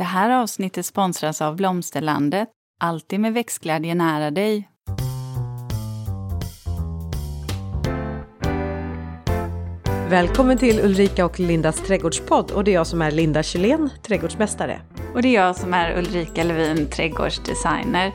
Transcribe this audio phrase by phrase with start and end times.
[0.00, 2.48] Det här avsnittet sponsras av Blomsterlandet.
[2.80, 4.68] Alltid med växtglädje nära dig.
[10.10, 14.80] Välkommen till Ulrika och Lindas trädgårdspodd och det är jag som är Linda Kjellén, trädgårdsmästare.
[15.14, 18.12] Och det är jag som är Ulrika Levin, trädgårdsdesigner.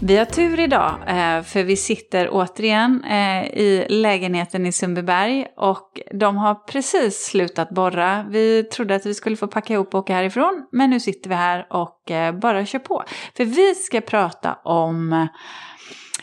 [0.00, 6.00] Vi har tur idag, eh, för vi sitter återigen eh, i lägenheten i Sundbyberg och
[6.12, 8.26] de har precis slutat borra.
[8.28, 11.34] Vi trodde att vi skulle få packa ihop och åka härifrån, men nu sitter vi
[11.34, 13.04] här och eh, bara kör på.
[13.36, 15.28] För vi ska prata om,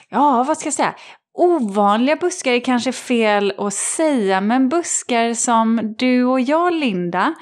[0.10, 0.96] ja vad ska jag säga,
[1.34, 7.34] Ovanliga buskar är kanske fel att säga, men buskar som du och jag, Linda,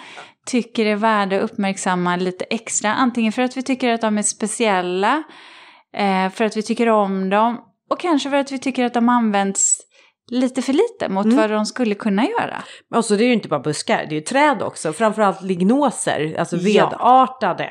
[0.45, 2.93] tycker är värda att uppmärksamma lite extra.
[2.93, 5.23] Antingen för att vi tycker att de är speciella,
[5.97, 7.57] eh, för att vi tycker om dem
[7.89, 9.77] och kanske för att vi tycker att de används
[10.31, 11.37] lite för lite mot mm.
[11.37, 12.63] vad de skulle kunna göra.
[12.95, 14.93] Och så det är ju inte bara buskar, det är ju träd också.
[14.93, 17.63] Framförallt lignoser, alltså vedartade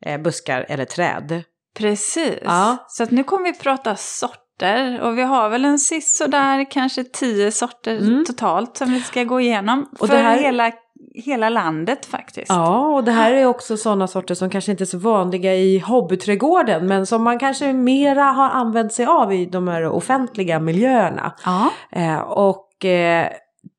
[0.00, 0.10] ja.
[0.10, 1.42] Eh, buskar eller träd.
[1.78, 2.86] Precis, ja.
[2.88, 7.52] så att nu kommer vi prata sorter och vi har väl en sådär kanske tio
[7.52, 8.24] sorter mm.
[8.24, 10.38] totalt som vi ska gå igenom och för här...
[10.38, 10.72] hela
[11.14, 12.48] hela landet faktiskt.
[12.48, 15.78] Ja, och det här är också sådana sorter som kanske inte är så vanliga i
[15.78, 21.32] hobbyträdgården men som man kanske mera har använt sig av i de här offentliga miljöerna.
[21.44, 21.70] Ja.
[21.92, 23.26] Eh, och eh,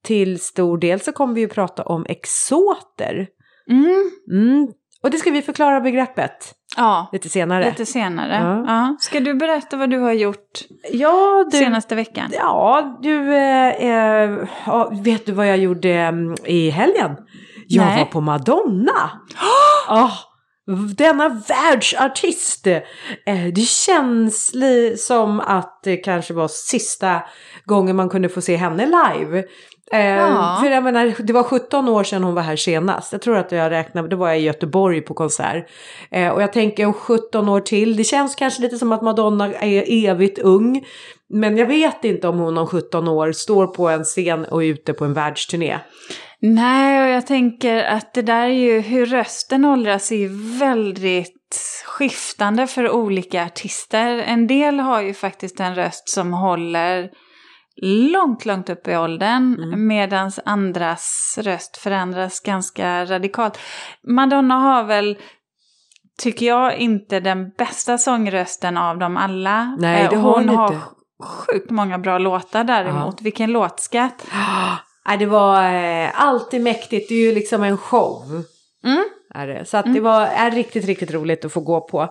[0.04, 3.28] till stor del så kommer vi ju prata om exoter.
[3.70, 4.12] Mm.
[4.32, 4.68] Mm.
[5.04, 6.54] Och det ska vi förklara begreppet.
[6.78, 7.66] Ja, lite senare.
[7.66, 8.34] Lite senare.
[8.34, 8.64] Ja.
[8.68, 8.98] ja.
[9.00, 12.30] Ska du berätta vad du har gjort ja, du, senaste veckan?
[12.34, 14.48] Ja, du, eh, eh,
[14.92, 17.16] vet du vad jag gjorde mm, i helgen?
[17.68, 17.98] Jag Nej.
[17.98, 19.22] var på Madonna.
[19.90, 20.14] Oh,
[20.98, 22.68] denna världsartist.
[22.68, 24.54] Eh, det känns
[24.98, 27.22] som att det kanske var sista
[27.66, 29.44] gången man kunde få se henne live.
[29.92, 30.58] Eh, ja.
[30.64, 33.12] För jag menar, det var 17 år sedan hon var här senast.
[33.12, 35.70] Jag tror att jag räknade, det var jag i Göteborg på konsert.
[36.12, 39.54] Eh, och jag tänker om 17 år till, det känns kanske lite som att Madonna
[39.54, 40.86] är evigt ung.
[41.30, 44.68] Men jag vet inte om hon om 17 år står på en scen och är
[44.68, 45.80] ute på en världsturné.
[46.40, 51.84] Nej, och jag tänker att det där är ju hur rösten åldras är ju väldigt
[51.86, 54.18] skiftande för olika artister.
[54.18, 57.10] En del har ju faktiskt en röst som håller
[57.82, 59.56] långt, långt upp i åldern.
[59.64, 59.88] Mm.
[59.88, 63.60] Medan andras röst förändras ganska radikalt.
[64.08, 65.18] Madonna har väl,
[66.22, 69.76] tycker jag, inte den bästa sångrösten av dem alla.
[69.80, 70.76] Nej, det har hon, hon har
[71.24, 73.16] sjukt många bra låtar däremot.
[73.18, 73.24] Ja.
[73.24, 74.28] Vilken låtskatt.
[75.08, 77.10] Nej, det var eh, alltid mäktigt.
[77.10, 78.44] Det är ju liksom en show.
[78.84, 79.04] Mm.
[79.34, 79.66] Är det.
[79.66, 79.96] Så att mm.
[79.96, 82.02] det var, är riktigt, riktigt roligt att få gå på.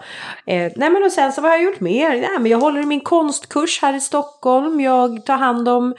[0.47, 2.11] Eh, nej men och sen så vad har jag gjort mer?
[2.11, 4.81] Nej, men jag håller min konstkurs här i Stockholm.
[4.81, 5.95] Jag tar hand om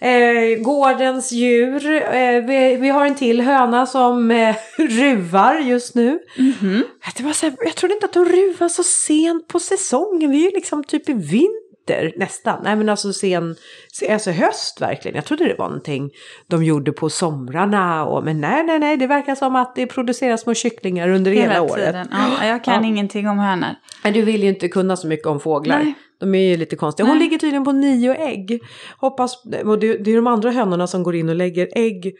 [0.00, 1.86] eh, gårdens djur.
[2.14, 6.18] Eh, vi, vi, har en till höna som eh, ruvar just nu.
[6.38, 6.82] Mm -hmm.
[7.16, 10.30] det var så här, jag trodde inte att de ruvar så sent på säsongen.
[10.30, 12.60] Vi är ju liksom typ i vinter vinter nästan.
[12.62, 13.56] Nej men alltså sen,
[14.10, 15.14] alltså höst verkligen.
[15.14, 16.10] Jag trodde det var någonting
[16.46, 18.04] de gjorde på somrarna.
[18.04, 21.52] Och, men nej, nej, nej, det verkar som att det produceras små kycklingar under hela,
[21.52, 21.96] hela året.
[22.10, 22.88] Ja, jag kan ja.
[22.88, 23.74] ingenting om hönor.
[24.02, 25.78] Men du vill ju inte kunna så mycket om fåglar.
[25.78, 25.94] Nej.
[26.20, 27.06] De är ju lite konstiga.
[27.06, 27.24] Hon nej.
[27.24, 28.60] ligger tydligen på nio ägg.
[28.96, 32.12] Hoppas, och det, det är de andra hönorna som går in och lägger ägg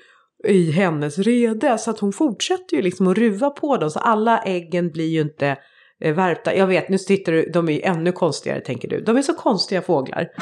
[0.48, 1.78] i hennes rede.
[1.78, 3.90] Så att hon fortsätter ju liksom att ruva på dem.
[3.90, 5.56] Så alla äggen blir ju inte
[6.00, 6.54] Eh, värpta.
[6.54, 9.00] Jag vet, nu sitter du, de är ju ännu konstigare tänker du.
[9.00, 10.28] De är så konstiga fåglar.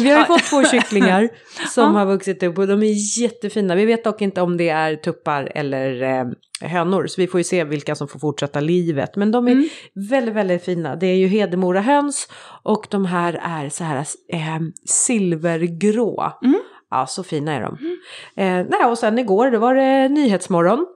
[0.00, 1.28] Vi har ju fått två kycklingar
[1.68, 3.74] som har vuxit upp och de är jättefina.
[3.74, 6.24] Vi vet dock inte om det är tuppar eller eh,
[6.68, 9.16] hönor så vi får ju se vilka som får fortsätta livet.
[9.16, 9.68] Men de är mm.
[10.10, 10.96] väldigt, väldigt fina.
[10.96, 12.28] Det är ju Hedemora höns
[12.62, 13.98] och de här är så här
[14.28, 16.32] eh, silvergrå.
[16.42, 16.60] Mm.
[16.90, 17.78] Ja, så fina är de.
[17.80, 17.98] Mm.
[18.36, 20.86] Eh, nej, och sen igår, då var det Nyhetsmorgon.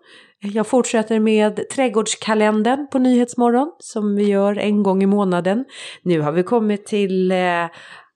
[0.52, 5.64] Jag fortsätter med trädgårdskalendern på Nyhetsmorgon som vi gör en gång i månaden.
[6.02, 7.38] Nu har vi kommit till, eh,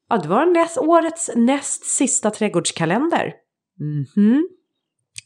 [0.09, 3.35] ja det var näst, årets näst sista trädgårdskalender.
[3.81, 4.43] Mm -hmm.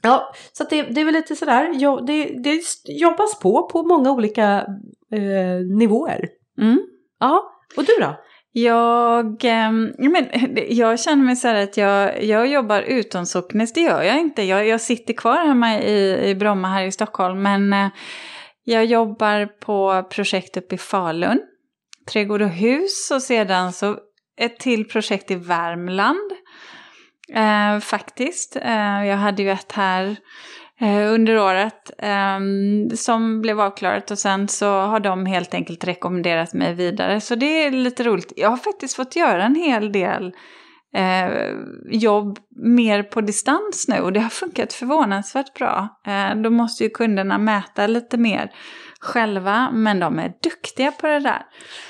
[0.03, 4.13] Ja, så det, det, är väl lite sådär, ja, det, det jobbas på på många
[4.13, 4.67] olika
[5.13, 6.29] eh, nivåer.
[6.61, 6.83] Mm.
[7.21, 8.17] Ja, och du då?
[8.53, 10.29] Jag, ehm, men,
[10.69, 14.43] jag känner mig så här att jag, jag jobbar utomsocknes, det gör jag inte.
[14.43, 17.89] Jag, jag sitter kvar hemma i, i Bromma här i Stockholm, men eh,
[18.65, 21.41] jag jobbar på projekt uppe i Falun,
[22.13, 23.97] Trädgård och hus, och sedan så
[24.41, 26.33] ett till projekt i Värmland.
[27.35, 28.57] Eh, faktiskt.
[28.57, 30.17] Eh, jag hade ju ett här
[30.83, 36.55] Eh, under året ehm, som blev avklarat och sen så har de helt enkelt rekommenderat
[36.55, 37.21] mig vidare.
[37.21, 38.33] Så det är lite roligt.
[38.37, 40.33] Jag har faktiskt fått göra en hel del
[40.95, 41.31] eh,
[41.91, 46.01] jobb mer på distans nu och det har funkat förvånansvärt bra.
[46.07, 48.51] Eh, då måste ju kunderna mäta lite mer
[49.01, 51.43] själva, men de är duktiga på det där.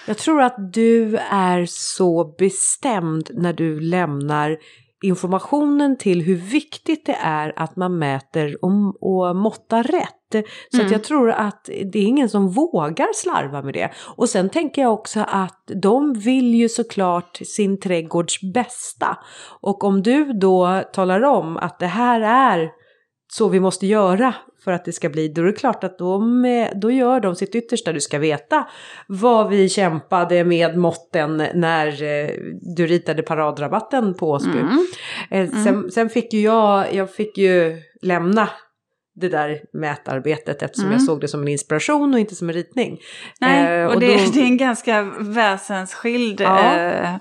[0.06, 4.56] Jag tror att du är så bestämd när du lämnar
[5.02, 8.70] informationen till hur viktigt det är att man mäter och,
[9.00, 10.46] och måttar rätt.
[10.70, 10.86] Så mm.
[10.86, 13.90] att jag tror att det är ingen som vågar slarva med det.
[14.16, 19.18] Och sen tänker jag också att de vill ju såklart sin trädgårds bästa.
[19.60, 22.81] Och om du då talar om att det här är
[23.34, 24.34] så vi måste göra
[24.64, 27.54] för att det ska bli, då är det klart att de, då gör de sitt
[27.54, 27.92] yttersta.
[27.92, 28.68] Du ska veta
[29.06, 32.30] vad vi kämpade med måtten när eh,
[32.76, 34.58] du ritade paradrabatten på Åsby.
[34.58, 34.86] Mm.
[35.30, 35.64] Eh, mm.
[35.64, 38.48] Sen, sen, fick ju jag, jag fick ju lämna
[39.14, 40.98] det där mätarbetet eftersom mm.
[40.98, 43.00] jag såg det som en inspiration och inte som en ritning.
[43.40, 44.30] Nej, eh, och, och det, då...
[44.32, 46.76] det, är en ganska väsensskild ja.
[46.76, 47.14] eh,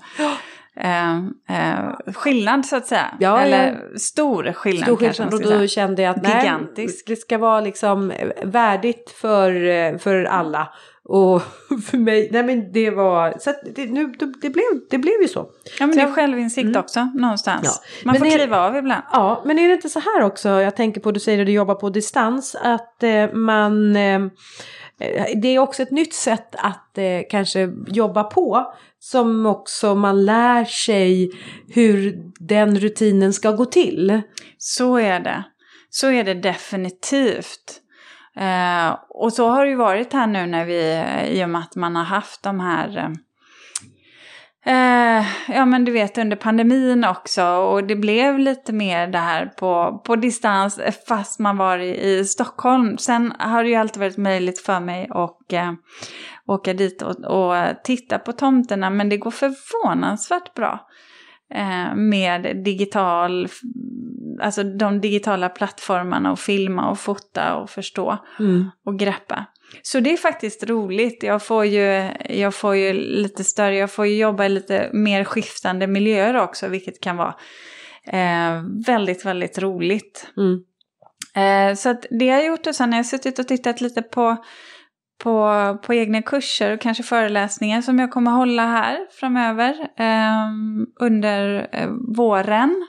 [0.76, 3.14] eh, eh, skillnad så att säga.
[3.20, 4.00] Ja, Eller ja.
[4.00, 5.24] stor skillnad stor kanske.
[5.24, 5.68] Och då säga.
[5.68, 7.08] kände jag att Gigantisk.
[7.08, 8.14] nej, det ska vara liksom
[8.44, 10.74] värdigt för, eh, för alla.
[11.04, 11.42] Och
[11.90, 14.08] för mig, nej men det var, så det, nu,
[14.42, 15.50] det, blev, det blev ju så.
[15.80, 16.80] Ja men så det är självinsikt mm.
[16.80, 17.64] också någonstans.
[17.64, 18.06] Ja.
[18.06, 19.04] Man men får kliva av ibland.
[19.12, 21.52] Ja, men är det inte så här också, jag tänker på, du säger att du
[21.52, 24.20] jobbar på distans, att eh, man eh,
[25.02, 30.26] Eh, det är också ett nytt sätt att eh, kanske jobba på som också man
[30.26, 31.32] lär sig
[31.68, 34.22] hur den rutinen ska gå till.
[34.58, 35.44] Så är det.
[35.90, 37.82] Så är det definitivt.
[38.36, 41.04] Eh, och så har det ju varit här nu när vi,
[41.38, 43.10] i och med att man har haft de här eh,
[44.66, 49.18] eh, Eh, ja men du vet under pandemin också och det blev lite mer det
[49.18, 52.98] här på, på distans fast man var i, i Stockholm.
[52.98, 55.74] Sen har det ju alltid varit möjligt för mig att eh,
[56.46, 60.88] åka dit och, och, titta på tomterna men det går förvånansvärt bra
[61.54, 63.48] eh, med digital,
[64.42, 68.70] alltså de digitala plattformarna och filma och fota och förstå mm.
[68.86, 69.46] och greppa.
[69.82, 71.24] Så det är faktiskt roligt.
[71.24, 75.24] Jag får ju, jag får ju lite större, jag får ju jobba i lite mer
[75.24, 77.36] skiftande miljöer också, vilket kan vara
[78.08, 80.28] eh, väldigt, väldigt roligt.
[80.38, 80.64] Mm.
[81.36, 84.02] Eh, så att det har jag gjort och sen har jag suttit och tittat lite
[84.02, 84.38] på,
[85.24, 90.48] på, på egna kurser och kanske föreläsningar som jag kommer hålla här framöver eh,
[91.00, 91.70] under
[92.16, 92.88] våren.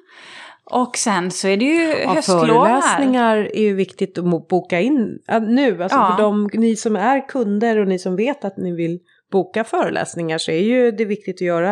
[0.73, 2.81] Och sen så är det ju ja, höstlov här.
[2.81, 5.83] Föreläsningar är ju viktigt att boka in nu.
[5.83, 6.15] Alltså ja.
[6.17, 8.99] för de, ni som är kunder och ni som vet att ni vill
[9.33, 11.71] boka föreläsningar så är ju det viktigt att göra.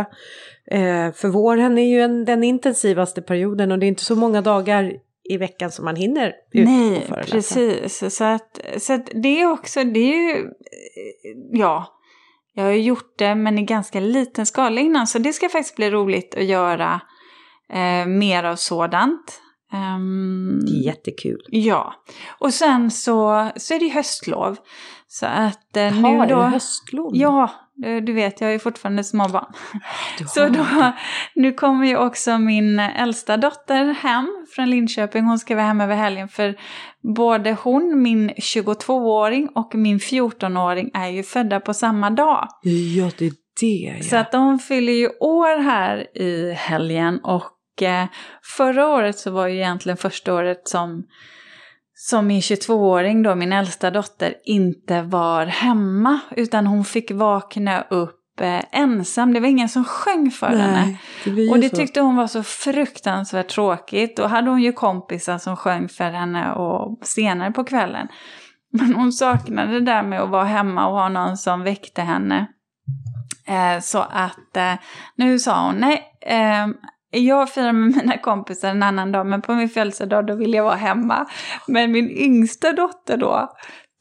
[0.71, 4.43] Eh, för våren är ju en, den intensivaste perioden och det är inte så många
[4.43, 4.93] dagar
[5.25, 8.17] i veckan som man hinner ut Nej, på precis.
[8.17, 10.51] Så, att, så att det är också, det är ju,
[11.53, 11.87] ja,
[12.55, 15.77] jag har ju gjort det men i ganska liten skala innan så det ska faktiskt
[15.77, 17.01] bli roligt att göra
[17.73, 19.41] eh, mer av sådant.
[19.73, 21.41] Um, det är jättekul.
[21.49, 21.95] Ja,
[22.39, 24.57] och sen så, så är det höstlov.
[25.07, 26.25] Så att eh, nu då...
[26.25, 27.11] Det höstlov?
[27.15, 27.51] Ja,
[28.03, 29.53] du vet jag är ju fortfarande småbarn.
[30.27, 30.67] Så då,
[31.35, 35.25] nu kommer ju också min äldsta dotter hem från Linköping.
[35.25, 36.57] Hon ska vara hemma över helgen för
[37.17, 42.49] både hon, min 22-åring och min 14-åring är ju födda på samma dag.
[42.63, 44.03] Ja, det är det ja.
[44.03, 47.60] Så att de fyller ju år här i helgen och Eh,
[48.57, 51.05] förra året så var ju egentligen första året som,
[51.95, 56.21] som min 22-åring då, min äldsta dotter, inte var hemma.
[56.37, 59.33] Utan hon fick vakna upp eh, ensam.
[59.33, 60.99] Det var ingen som sjöng för Nej, henne.
[61.25, 61.77] Det och det så.
[61.77, 64.17] tyckte hon var så fruktansvärt tråkigt.
[64.17, 68.09] Då hade hon ju kompisar som sjöng för henne och senare på kvällen.
[68.73, 72.47] Men hon saknade det där med att vara hemma och ha någon som väckte henne.
[73.47, 74.75] Eh, så att eh,
[75.17, 76.67] nu sa hon, nej, eh,
[77.11, 80.65] jag firar med mina kompisar en annan dag, men på min födelsedag då vill jag
[80.65, 81.27] vara hemma.
[81.67, 83.49] Men min yngsta dotter då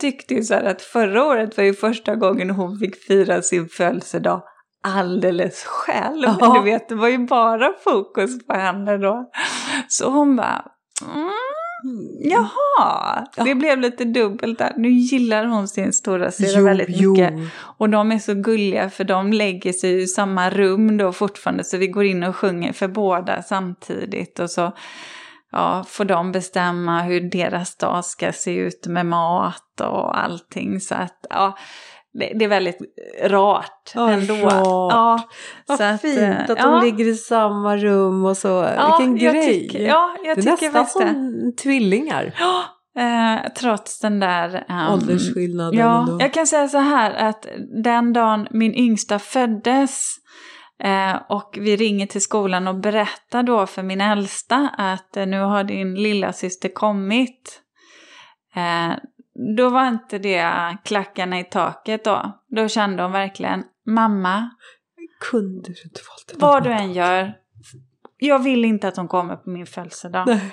[0.02, 3.70] tyckte ju så här att förra året var ju första gången hon fick fira sin
[3.70, 4.44] födelsedag
[4.84, 6.24] alldeles själv.
[6.40, 6.54] Ja.
[6.54, 9.30] Du vet, det var ju bara fokus på henne då.
[9.88, 10.66] Så hon bara,
[11.16, 11.30] mm,
[12.20, 14.74] Jaha, det blev lite dubbelt där.
[14.78, 17.12] Nu gillar hon sin stora syra väldigt jo.
[17.12, 17.34] mycket.
[17.60, 21.64] Och de är så gulliga för de lägger sig i samma rum då fortfarande.
[21.64, 24.40] Så vi går in och sjunger för båda samtidigt.
[24.40, 24.72] Och så
[25.52, 30.80] ja, får de bestämma hur deras dag ska se ut med mat och allting.
[30.80, 31.58] Så att ja,
[32.14, 32.78] det, det är väldigt
[33.24, 34.34] rart oh, ändå.
[34.34, 34.92] Rart.
[34.92, 35.30] Ja,
[35.68, 36.66] Vad så att, fint att ja.
[36.66, 38.48] de ligger i samma rum och så.
[38.48, 39.48] Ja, Vilken jag grej.
[39.48, 42.36] Tycker, ja, jag det är tycker nästan som tvillingar.
[42.40, 42.64] Ja,
[43.02, 44.66] eh, trots den där...
[44.70, 45.80] Um, Åldersskillnaden.
[45.80, 47.48] Ja, jag kan säga så här att
[47.84, 50.20] den dagen min yngsta föddes
[50.84, 55.40] Eh, och vi ringer till skolan och berättar då för min äldsta att eh, nu
[55.40, 57.62] har din lilla syster kommit.
[59.40, 62.40] Eh, då var inte det klackarna i taket då.
[62.56, 64.50] Då kände hon verkligen, mamma,
[65.32, 67.34] Kunde du inte valt vad du än gör,
[68.18, 70.28] jag vill inte att hon kommer på min födelsedag.
[70.28, 70.52] Nej.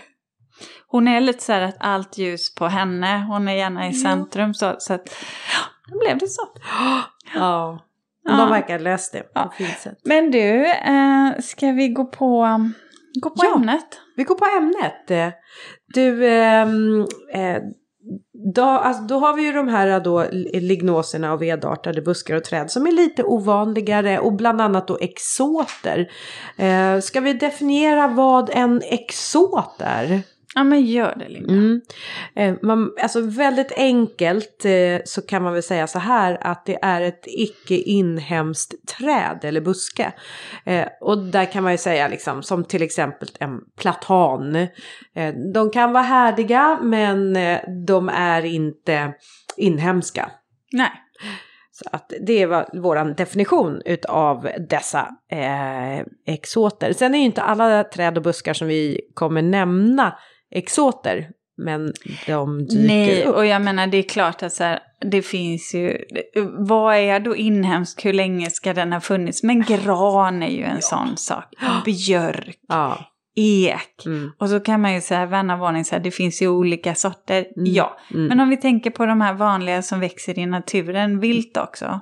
[0.86, 4.54] Hon är lite så här att allt ljus på henne, hon är gärna i centrum
[4.54, 5.08] så, så att,
[5.52, 6.42] ja, då blev det så.
[7.34, 7.78] Ja.
[8.24, 9.52] De verkar löst det på Ja.
[9.58, 9.98] fint sätt.
[10.04, 12.60] Men du, eh, ska vi gå på,
[13.22, 13.56] gå på Ja.
[13.56, 14.00] ämnet?
[14.16, 15.10] Vi går på ämnet.
[15.10, 15.28] Eh,
[15.94, 17.00] Du, ehm,
[17.34, 17.62] eh,
[18.54, 22.70] då, alltså, då har vi ju de här då lignoserna och vedartade buskar och träd
[22.70, 26.10] som är lite ovanligare och bland annat då exoter.
[26.56, 30.22] Eh, ska vi definiera vad en exot är?
[30.58, 31.52] Ja men gör det Linda.
[31.52, 31.80] Mm.
[32.36, 36.78] Eh, man, alltså väldigt enkelt eh, så kan man väl säga så här att det
[36.82, 40.12] är ett icke inhemskt träd eller buske.
[40.64, 44.56] Eh, och där kan man ju säga liksom som till exempel en platan.
[45.14, 49.12] Eh, de kan vara härdiga men eh, de är inte
[49.56, 50.30] inhemska.
[50.72, 50.90] Nej.
[51.70, 56.92] Så att det var vår definition utav dessa eh, exoter.
[56.92, 60.16] Sen är ju inte alla träd och buskar som vi kommer nämna
[60.54, 61.28] exoter.
[61.58, 61.92] Men
[62.26, 63.36] de dyker Nej, upp.
[63.36, 64.78] och jag menar det är klart att så här,
[65.10, 65.98] det finns ju,
[66.68, 69.42] vad är då inhemskt, hur länge ska den ha funnits?
[69.42, 71.44] Men gran är ju en sån sak.
[71.84, 72.98] Björk, Ja.
[73.36, 74.06] ek.
[74.06, 74.32] Mm.
[74.38, 76.94] Och så kan man ju säga, vän av ordning, så här, det finns ju olika
[76.94, 77.46] sorter.
[77.56, 77.72] Mm.
[77.72, 78.26] Ja, Mm.
[78.26, 82.00] men om vi tänker på de här vanliga som växer i naturen, vilt också,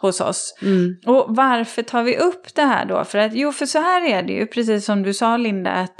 [0.00, 0.58] hos oss.
[0.62, 0.96] Mm.
[1.06, 3.04] Och varför tar vi upp det här då?
[3.04, 5.94] För att, jo, för så här är det ju, precis som du sa Linda, att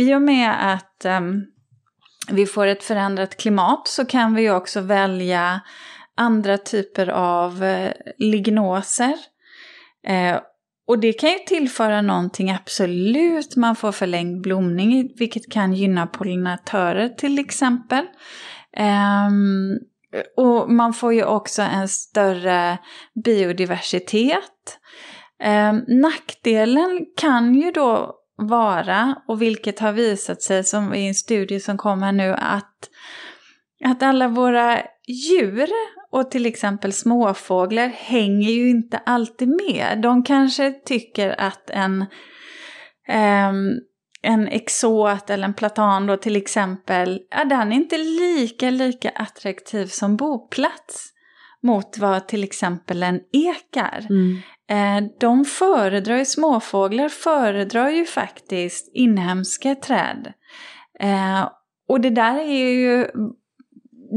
[0.00, 1.46] i och med att um,
[2.30, 5.60] vi får ett förändrat klimat så kan vi ju också välja
[6.16, 9.14] andra typer av eh, lignoser.
[10.06, 10.40] Eh,
[10.86, 13.56] och det kan ju tillföra någonting absolut.
[13.56, 18.04] Man får förlängd blomning, vilket kan gynna pollinatörer till exempel.
[18.78, 19.78] Um,
[20.36, 22.78] och man får ju också en större
[23.24, 24.78] biodiversitet.
[25.44, 31.60] Um, nackdelen kan ju då vara, och vilket har visat sig som i en studie
[31.60, 32.90] som kom här nu, att,
[33.84, 35.68] att alla våra djur
[36.12, 40.00] och till exempel småfåglar hänger ju inte alltid med.
[40.02, 42.02] De kanske tycker att en,
[43.08, 43.52] eh,
[44.22, 49.86] en exot eller en platan då till exempel, ja, den är inte lika, lika attraktiv
[49.86, 51.12] som boplats
[51.62, 54.06] mot vad till exempel en ek är.
[54.10, 54.38] Mm.
[54.70, 60.32] Eh, de föredrar ju, småfåglar föredrar ju faktiskt inhemska träd.
[61.00, 61.48] Eh,
[61.88, 63.06] och det där är ju,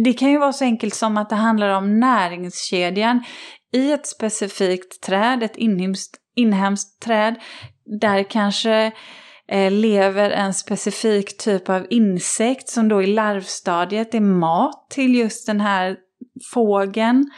[0.03, 3.23] det kan ju vara så enkelt som att det handlar om näringskedjan
[3.73, 7.35] i ett specifikt träd, ett inhemskt, inhemskt träd,
[8.01, 8.91] där kanske
[9.47, 15.47] eh, lever en specifik typ av insekt som då i larvstadiet är mat till just
[15.47, 15.97] den här
[16.53, 17.31] fågeln.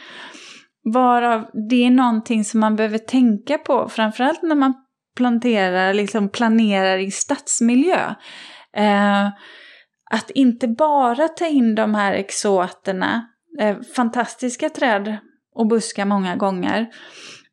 [0.94, 4.74] Varav det är någonting som man behöver tänka på, framförallt när man
[5.16, 8.14] planterar, liksom planerar i stadsmiljö.
[8.76, 9.26] Eh,
[10.10, 13.28] att inte bara ta in de här exoterna,
[13.60, 15.16] eh, fantastiska träd
[15.54, 16.86] och buskar många gånger,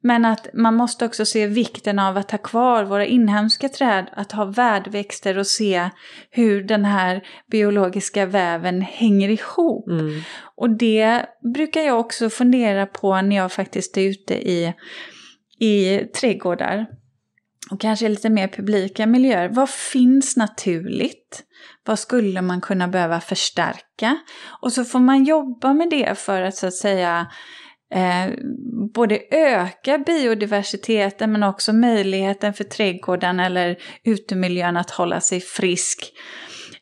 [0.04, 4.32] men att man måste också se vikten av att ha kvar våra inhemska träd, att
[4.32, 5.90] ha värdväxter och se
[6.30, 9.88] hur den här biologiska väven hänger ihop.
[9.88, 10.22] Mm.
[10.56, 14.74] Och det brukar jag också fundera på när jag faktiskt är ute i,
[15.60, 16.86] i trädgårdar.
[17.72, 19.50] Och kanske lite mer publika miljöer.
[19.50, 21.44] Vad finns naturligt?
[21.86, 24.18] Vad skulle man kunna behöva förstärka?
[24.62, 27.28] Och så får man jobba med det för att så att säga
[27.94, 28.34] eh,
[28.94, 36.14] både öka biodiversiteten men också möjligheten för trädgården eller utemiljön att hålla sig frisk.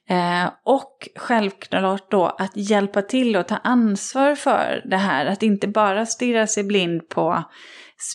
[0.09, 5.25] Eh, och självklart då att hjälpa till och ta ansvar för det här.
[5.25, 7.43] Att inte bara stirra sig blind på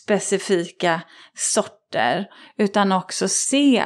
[0.01, 1.01] specifika
[1.35, 2.25] sorter.
[2.57, 3.83] Utan också se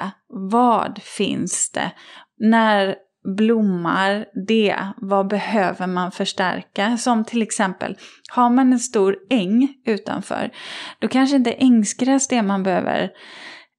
[0.52, 1.92] vad finns det.
[2.40, 4.78] När blommar det?
[4.98, 6.98] Vad behöver man förstärka?
[6.98, 7.98] Som till exempel,
[8.32, 10.50] har man en stor äng utanför,
[11.00, 13.10] då kanske inte ängsgräs det man behöver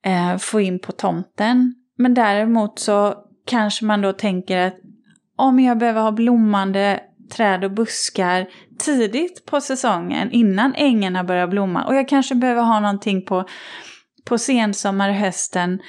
[0.05, 1.75] eh, få in på tomten.
[1.99, 3.15] Men däremot så
[3.47, 4.75] kanske man då tänker att
[5.37, 7.01] om jag behöver ha blommande
[7.33, 8.47] träd och buskar
[8.79, 13.45] tidigt på säsongen innan ängarna börjar blomma och jag kanske behöver ha någonting på,
[14.25, 15.81] på sensommar, hösten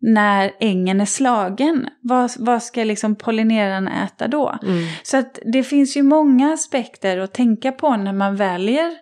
[0.00, 1.88] när ängen är slagen.
[2.02, 4.58] Vad, vad ska liksom pollinerarna äta då?
[4.62, 4.84] Mm.
[5.02, 8.92] Så att det finns ju många aspekter att tänka på när man väljer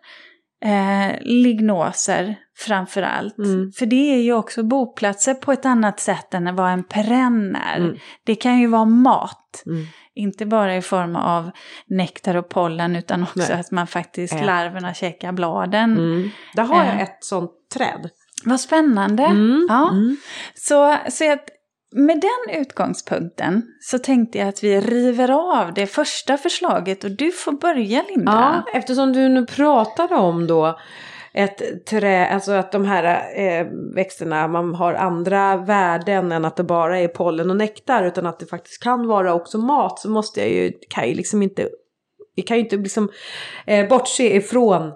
[0.65, 3.39] eh, lignoser framförallt.
[3.39, 3.73] Mm.
[3.73, 7.77] För det är ju också boplatser på ett annat sätt än vad en perenn är.
[7.77, 7.97] Mm.
[8.25, 9.63] Det kan ju vara mat.
[9.67, 9.87] Mm.
[10.15, 11.51] Inte bara i form av
[11.87, 13.61] nektar och pollen utan också Nej.
[13.61, 15.93] att man faktiskt, larverna käkar bladen.
[15.93, 16.31] Mm.
[16.55, 17.03] Där har jag äh.
[17.03, 18.11] ett sånt träd.
[18.45, 19.23] Vad spännande.
[19.23, 19.67] Mm.
[19.69, 19.91] Ja.
[19.91, 20.17] Mm.
[20.55, 21.49] Så, så att
[21.97, 27.33] med den utgångspunkten så tänkte jag att vi river av det första förslaget och du
[27.33, 28.65] får börja Linda.
[28.67, 30.79] Ja, eftersom du nu pratade om då
[31.35, 33.05] ett trä, alltså att de här
[33.37, 38.27] eh, växterna, man har andra värden än att det bara är pollen och nektar utan
[38.27, 41.69] att det faktiskt kan vara också mat så måste jag ju, kan ju liksom inte,
[42.37, 43.11] vi kan ju inte liksom
[43.67, 44.93] eh, bortse ifrån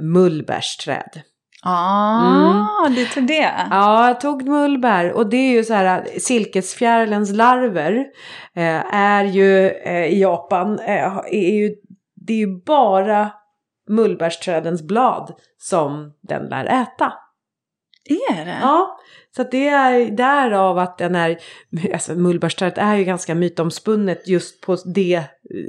[0.00, 1.22] mullbärsträd.
[1.62, 2.94] Ah, mm.
[2.94, 3.54] du tog det?
[3.70, 5.12] Ja, jag tog mullbär.
[5.12, 8.06] Och det är ju så här, silkesfjärilens larver
[8.54, 11.74] eh, är ju eh, i Japan, eh, är ju,
[12.14, 13.32] det är ju bara
[13.88, 17.12] mullbärsträdens blad som den lär äta.
[18.30, 18.58] Är det?
[18.62, 18.98] Ja,
[19.38, 21.38] så det är därav att den är,
[21.92, 25.22] alltså mullbärsträdet är ju ganska mytomspunnet just på det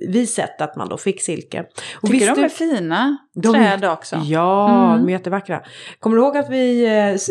[0.07, 1.65] viset att man då fick silke.
[2.01, 4.21] Och Tycker de är fina de, träd också?
[4.25, 4.99] Ja, mm.
[4.99, 5.61] de är jättevackra.
[5.99, 6.85] Kommer du ihåg att vi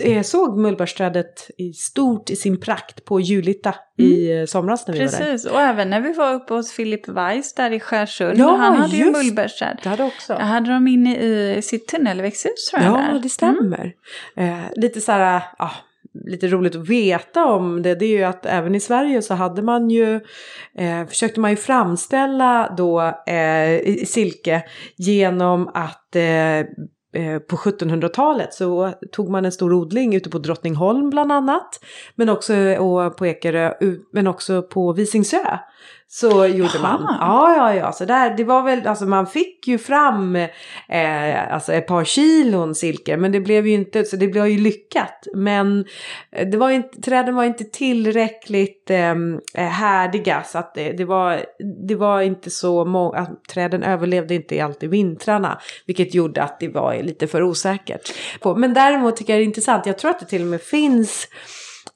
[0.05, 4.13] eh, såg mullbärsträdet i stort i sin prakt på Julita mm.
[4.13, 5.19] i eh, somras när vi Precis.
[5.19, 5.33] var där?
[5.33, 8.39] Precis, och även när vi var uppe hos Philip Weiss där i Skärsund.
[8.39, 9.81] Ja, han hade ju mullbärsträd.
[9.83, 10.33] Det hade också.
[10.33, 12.93] Jag hade de inne i sitt tunnelväxthus tror jag.
[12.93, 13.21] Ja, där.
[13.21, 13.93] det stämmer.
[14.37, 14.59] Mm.
[14.59, 15.71] Eh, lite så här, ah,
[16.27, 19.63] lite roligt att veta om det, det är ju att även i Sverige så hade
[19.63, 20.15] man ju,
[20.75, 24.65] eh, försökte man ju framställa då eh, silke
[24.97, 26.59] genom att eh,
[27.13, 31.81] eh på 1700-talet så tog man en stor odling ute på Drottningholm bland annat.
[32.15, 33.73] Men också eh, på Ekerö,
[34.13, 35.59] men också på Visingsö.
[36.11, 36.99] Så gjorde Aha.
[36.99, 37.17] man.
[37.21, 37.93] Ja, ja, ja.
[37.93, 42.75] Så där, det var väl, alltså man fick ju fram eh, alltså ett par kilon
[42.75, 43.17] silke.
[43.17, 45.27] Men det blev ju inte, så det blev ju lyckat.
[45.35, 45.85] Men
[46.53, 50.43] det var inte, träden var inte tillräckligt ehm, eh, härdiga.
[50.43, 51.41] Så att det, det, var,
[51.89, 55.61] det var inte så många, träden överlevde inte alltid vintrarna.
[55.87, 58.13] Vilket gjorde att det var lite för osäkert.
[58.57, 61.29] Men däremot tycker jag det är intressant, jag tror att det till och med finns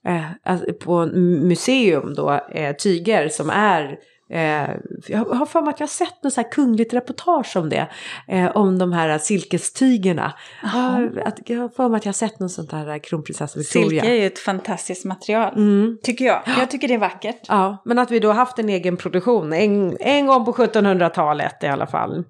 [0.07, 3.99] eh, alltså på museum då, eh, tyger som är
[4.33, 4.71] Eh,
[5.07, 7.89] jag har för mig att jag har sett något så kungligt reportage om det.
[8.29, 10.33] Eh, om de här silkestygerna.
[10.63, 13.89] Jag, jag har för mig att jag har sett något sånt här kronprinsessa Victoria.
[13.89, 15.53] Silke är ju ett fantastiskt material.
[15.57, 15.99] Mm.
[16.03, 16.43] Tycker jag.
[16.59, 17.41] Jag tycker det är vackert.
[17.49, 19.53] Ja, men att vi då haft en egen produktion.
[19.53, 22.25] En, en gång på 1700-talet i alla fall.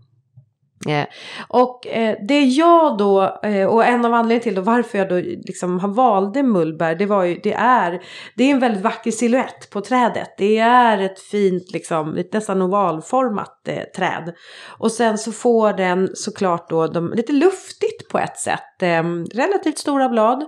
[0.88, 1.06] Eh,
[1.48, 5.16] och eh, det jag då, eh, och en av anledningarna till då varför jag då
[5.16, 8.02] liksom valde mullbär, det var ju, det är,
[8.36, 10.34] det är en väldigt vacker siluett på trädet.
[10.38, 14.34] Det är ett fint, liksom, ett nästan ovalformat eh, träd.
[14.78, 19.02] Och sen så får den såklart då de, lite luftigt på ett sätt, eh,
[19.34, 20.44] relativt stora blad.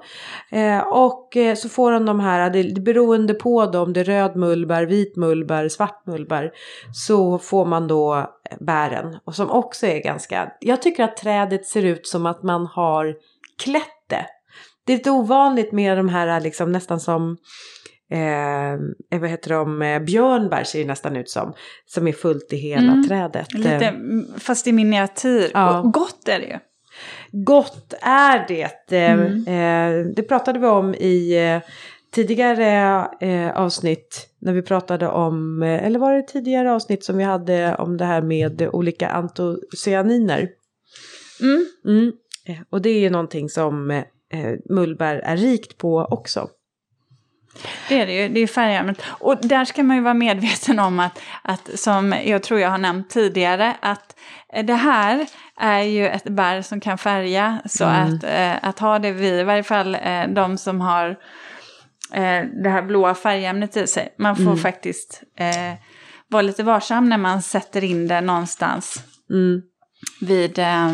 [0.51, 4.01] Eh, och eh, så får den de här, det, det beroende på då om det
[4.01, 6.51] är röd mullbär, vit mullbär, svart mullbär,
[6.92, 9.19] så får man då bären.
[9.25, 13.14] Och som också är ganska, jag tycker att trädet ser ut som att man har
[13.62, 14.27] klätt det.
[14.87, 17.37] Det är lite ovanligt med de här liksom nästan som
[18.11, 21.53] Eh, vad heter de, eh, björnbär ser det nästan ut som.
[21.87, 23.09] Som är fullt i hela mm.
[23.09, 23.53] trädet.
[23.55, 25.51] Lite, mm, fast i miniatyr.
[25.55, 25.81] Ja.
[25.81, 26.59] Och gott är det ju.
[27.33, 28.93] Gott är det.
[28.93, 29.47] Eh, mm.
[29.47, 31.71] Eh, det pratade vi om i eh,
[32.14, 37.24] tidigare eh, avsnitt när vi pratade om, eh, eller var det tidigare avsnitt som vi
[37.24, 40.48] hade om det här med olika antocyaniner?
[41.40, 41.66] Mm.
[41.87, 42.12] Mm.
[42.46, 44.05] Eh, och det är ju någonting som eh,
[44.70, 46.48] mullbär är rikt på också.
[47.88, 49.03] Det är det ju, det är färgämnet.
[49.07, 52.79] Och där ska man ju vara medveten om att, att, som jag tror jag har
[52.79, 54.16] nämnt tidigare, att
[54.64, 55.27] det här
[55.61, 57.61] är ju ett bär som kan färga.
[57.66, 58.14] Så mm.
[58.14, 58.24] att,
[58.62, 59.96] att ha det vid, i varje fall
[60.35, 61.16] de som har
[62.12, 64.14] eh, det här blåa färgämnet i sig.
[64.19, 64.57] Man får mm.
[64.57, 65.79] faktiskt eh,
[66.29, 69.05] vara lite varsam när man sätter in det någonstans.
[69.31, 69.62] Mm.
[70.21, 70.93] Vid, eh,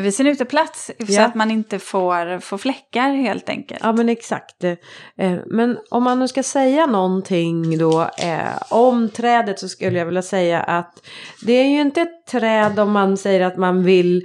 [0.00, 0.90] vid sin uteplats.
[0.98, 1.06] Ja.
[1.06, 3.80] Så att man inte får, får fläckar helt enkelt.
[3.82, 4.64] Ja men exakt.
[4.64, 10.06] Eh, men om man nu ska säga någonting då eh, om trädet så skulle jag
[10.06, 11.06] vilja säga att
[11.42, 14.22] det är ju inte ett träd om man säger att man vill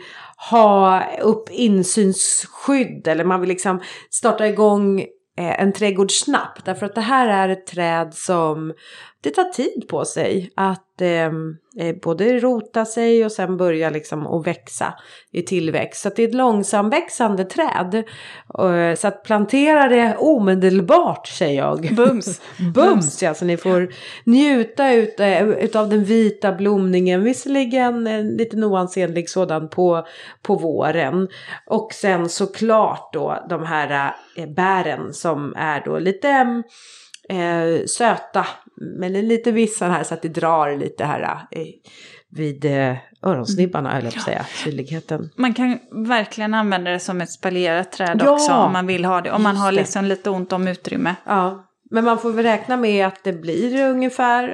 [0.50, 5.06] ha upp insynsskydd eller man vill liksom starta igång
[5.40, 6.66] Eh, en trädgårdsnapp.
[6.66, 8.74] Därför att det här är ett träd som
[9.22, 14.28] det tar tid på sig att att eh, både rota sig och sen börja liksom
[14.28, 14.94] att växa
[15.32, 16.02] i tillväxt.
[16.02, 18.04] Så att det är ett långsamväxande träd.
[18.98, 21.96] Så att plantera det omedelbart säger jag.
[21.96, 22.42] Bums!
[22.74, 23.90] Bums ja, så ni får
[24.26, 25.16] njuta ut,
[25.60, 27.24] utav den vita blomningen.
[27.24, 30.06] Visserligen en lite oansenlig sådan på,
[30.42, 31.28] på våren.
[31.66, 34.16] Och sen såklart då de här
[34.56, 36.64] bären som är då lite
[37.30, 38.46] eh, söta
[38.80, 41.62] men lite vissar här så att det drar lite här eh,
[42.32, 45.30] vid eh, öronsnibbarna, eller på säga, syrligheten.
[45.36, 49.22] Man kan verkligen använda det som ett spaljerat träd ja, också om man vill ha
[49.22, 49.32] det.
[49.32, 51.16] Om man har liksom lite ont om utrymme.
[51.26, 54.48] Ja, men man får väl räkna med att det blir ungefär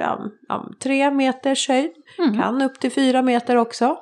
[0.48, 1.90] ja, tre meters höjd.
[2.18, 2.40] Mm.
[2.40, 3.96] Kan upp till fyra meter också.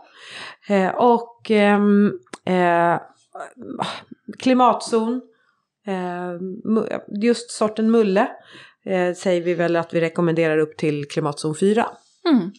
[0.69, 2.13] Eh, och ehm,
[2.45, 2.99] eh,
[4.39, 5.21] klimatzon.
[5.87, 6.33] Eh,
[7.23, 8.29] just sorten mulle
[8.87, 11.87] eh, säger vi väl att vi rekommenderar upp till klimatzon 4.
[12.29, 12.51] Mm.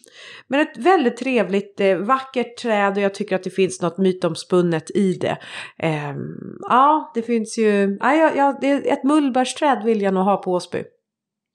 [0.48, 4.90] Men ett väldigt trevligt, eh, vackert träd och jag tycker att det finns något mytomspunnet
[4.90, 5.38] i det.
[5.78, 6.14] Eh,
[6.60, 10.82] ja, det finns ju, ja, ja, det ett mullbärsträd vill jag nog ha på Åsby.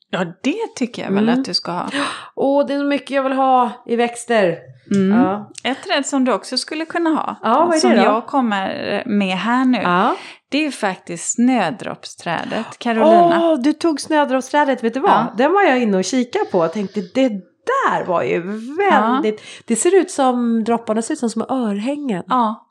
[0.10, 1.40] Ja, det tycker jag väl mm.
[1.40, 1.90] att du ska ha.
[2.36, 4.58] Åh, det är så mycket jag vill ha i växter.
[4.96, 5.20] Mm.
[5.20, 5.52] Ja.
[5.64, 8.04] Ett träd som du också skulle kunna ha, ja, vad är som det då?
[8.04, 10.16] jag kommer med här nu, ja.
[10.52, 13.52] Det är faktiskt snödroppsträdet, Carolina.
[13.52, 15.12] Åh, du tog snödroppsträdet, vet du vad?
[15.12, 15.34] Ja.
[15.38, 18.42] Den var jag inne och kikade på och tänkte det där var ju
[18.78, 22.24] väldigt, det ser ut som, dropparna ser ut som små örhängen.
[22.28, 22.68] Ja,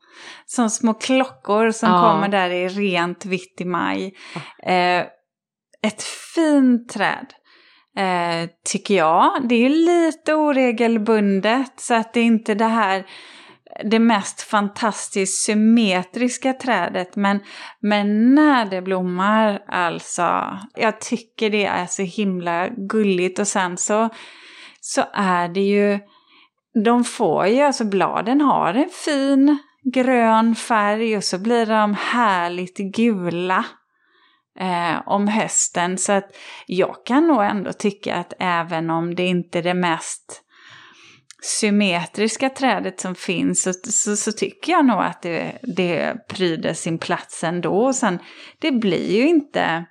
[0.46, 4.14] som små klockor som kommer där i rent vitt i maj.
[4.62, 5.04] Eh,
[5.82, 6.02] ett
[6.34, 7.26] fint träd.
[7.96, 9.30] Eh, tycker jag.
[9.48, 13.06] Det är ju lite oregelbundet så att det är inte det här
[13.84, 17.16] det mest fantastiskt symmetriska trädet.
[17.16, 17.40] Men,
[17.80, 23.38] men när det blommar, alltså, jag tycker det är så himla gulligt.
[23.38, 24.08] Och sen så,
[24.80, 25.98] så är det ju,
[26.84, 29.58] de får ju, alltså bladen har en fin
[29.94, 33.64] grön färg och så blir de härligt gula
[34.58, 35.98] eh, om hösten.
[35.98, 40.42] Så att jag kan nog ändå tycka att även om det inte är det mest
[41.42, 46.98] symmetriska trädet som finns så, så, så, tycker jag nog att det, det pryder sin
[46.98, 47.72] plats ändå.
[47.72, 48.18] Och sen,
[48.58, 49.84] det blir ju inte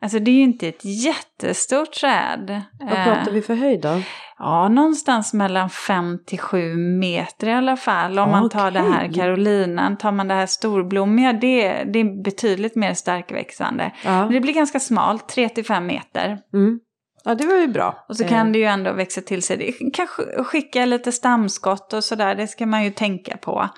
[0.00, 2.62] Alltså det är ju inte ett jättestort träd.
[2.80, 4.00] Vad pratar vi för höjd då?
[4.38, 8.18] Ja, någonstans mellan 5 till 7 meter i alla fall.
[8.18, 8.40] Om okay.
[8.40, 12.94] man tar det här karolinan, tar man det här storblommiga, det, det är betydligt mer
[12.94, 13.92] starkväxande.
[14.04, 14.24] Ja.
[14.24, 16.38] Men det blir ganska smalt, 3 till 5 meter.
[16.52, 16.80] Mm.
[17.26, 18.04] Ja, det var ju bra.
[18.08, 18.52] Och så kan eh.
[18.52, 19.56] det ju ändå växa till sig.
[19.56, 20.06] Det kan
[20.44, 23.68] skicka lite stamskott och sådär, det ska man ju tänka på.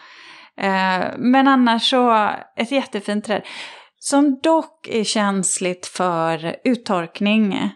[0.57, 3.43] Eh, men annars så, ett jättefint träd.
[3.99, 7.71] Som dock är känsligt för uttorkning.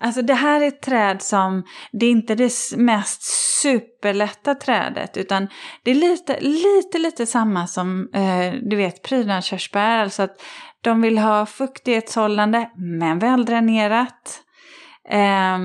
[0.00, 3.22] Alltså det här är ett träd som, det är inte det mest
[3.62, 5.48] superlätta trädet utan
[5.82, 9.98] det är lite, lite, lite samma som eh, du vet prydnadskörsbär.
[9.98, 10.42] Alltså att
[10.80, 14.42] de vill ha fuktighetshållande men väldränerat.
[15.10, 15.58] Eh,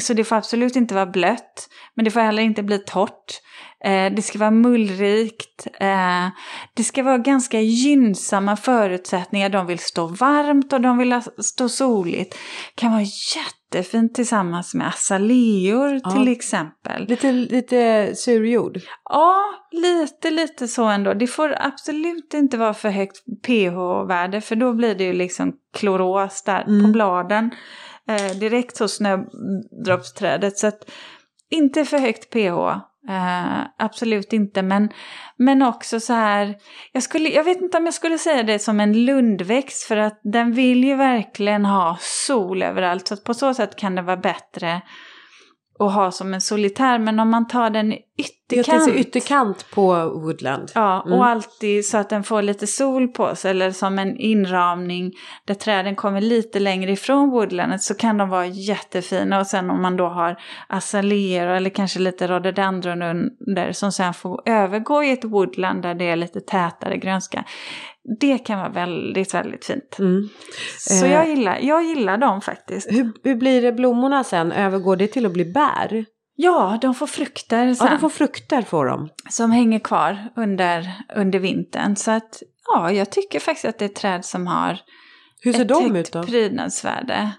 [0.00, 3.40] så det får absolut inte vara blött men det får heller inte bli torrt.
[3.84, 5.66] Eh, det ska vara mullrikt.
[5.80, 6.28] Eh,
[6.74, 9.48] det ska vara ganska gynnsamma förutsättningar.
[9.48, 12.38] De vill stå varmt och de vill stå soligt.
[12.74, 13.04] kan vara
[13.36, 16.10] jättefint tillsammans med azaleor ja.
[16.10, 17.08] till exempel.
[17.08, 18.80] Lite, lite surjord?
[19.04, 21.14] Ja, lite, lite så ändå.
[21.14, 26.42] Det får absolut inte vara för högt pH-värde för då blir det ju liksom kloros
[26.42, 26.84] där mm.
[26.84, 27.50] på bladen.
[28.08, 30.58] Eh, direkt hos snödroppsträdet.
[30.58, 30.90] Så att
[31.50, 32.80] inte för högt pH.
[33.08, 34.88] Eh, absolut inte, men,
[35.36, 36.56] men också så här,
[36.92, 40.20] jag, skulle, jag vet inte om jag skulle säga det som en lundväxt för att
[40.22, 44.16] den vill ju verkligen ha sol överallt så att på så sätt kan det vara
[44.16, 44.82] bättre
[45.78, 46.98] att ha som en solitär.
[46.98, 48.86] Men om man tar den ytterkant.
[48.86, 50.72] Jag ytterkant på Woodland.
[50.74, 51.18] Ja, mm.
[51.18, 53.50] och alltid så att den får lite sol på sig.
[53.50, 55.12] Eller som en inramning
[55.46, 59.40] där träden kommer lite längre ifrån Woodlandet så kan de vara jättefina.
[59.40, 60.36] Och sen om man då har
[60.68, 66.04] azaleer eller kanske lite rhododendron under som sen får övergå i ett woodland där det
[66.04, 67.44] är lite tätare grönska.
[68.20, 69.96] Det kan vara väldigt, väldigt fint.
[69.98, 70.28] Mm.
[70.78, 72.92] Så eh, jag, gillar, jag gillar dem faktiskt.
[72.92, 74.52] Hur, hur blir det blommorna sen?
[74.52, 76.04] Övergår det till att bli bär?
[76.36, 77.86] Ja, de får frukter sen.
[77.86, 79.08] Ja, de får frukter får de.
[79.30, 81.96] Som hänger kvar under, under vintern.
[81.96, 84.78] Så att, ja, jag tycker faktiskt att det är träd som har
[85.40, 86.22] Hur ser ett de ut då?
[86.22, 87.32] prydnadsvärde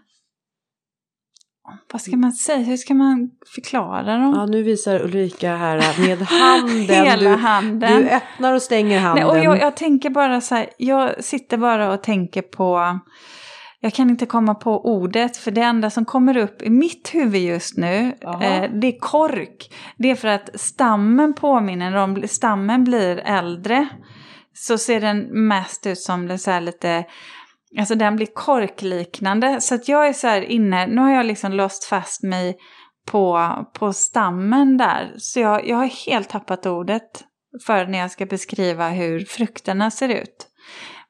[1.91, 4.33] vad ska man säga, hur ska man förklara dem?
[4.35, 6.79] Ja, nu visar Ulrika här med handen.
[7.05, 8.01] Hela du, handen.
[8.01, 9.27] Du öppnar och stänger handen.
[9.27, 12.99] Nej, och jag, jag, tänker bara så här, jag sitter bara och tänker på
[13.85, 17.41] jag kan inte komma på ordet, för det enda som kommer upp i mitt huvud
[17.41, 19.73] just nu, eh, det är kork.
[19.97, 23.87] Det är för att stammen påminner om, stammen blir äldre.
[24.53, 27.05] Så ser den mest ut som det så lite,
[27.79, 29.61] alltså den blir korkliknande.
[29.61, 32.57] Så att jag är så här inne, nu har jag liksom låst fast mig
[33.11, 35.13] på, på stammen där.
[35.17, 37.23] Så jag, jag har helt tappat ordet
[37.65, 40.47] för när jag ska beskriva hur frukterna ser ut.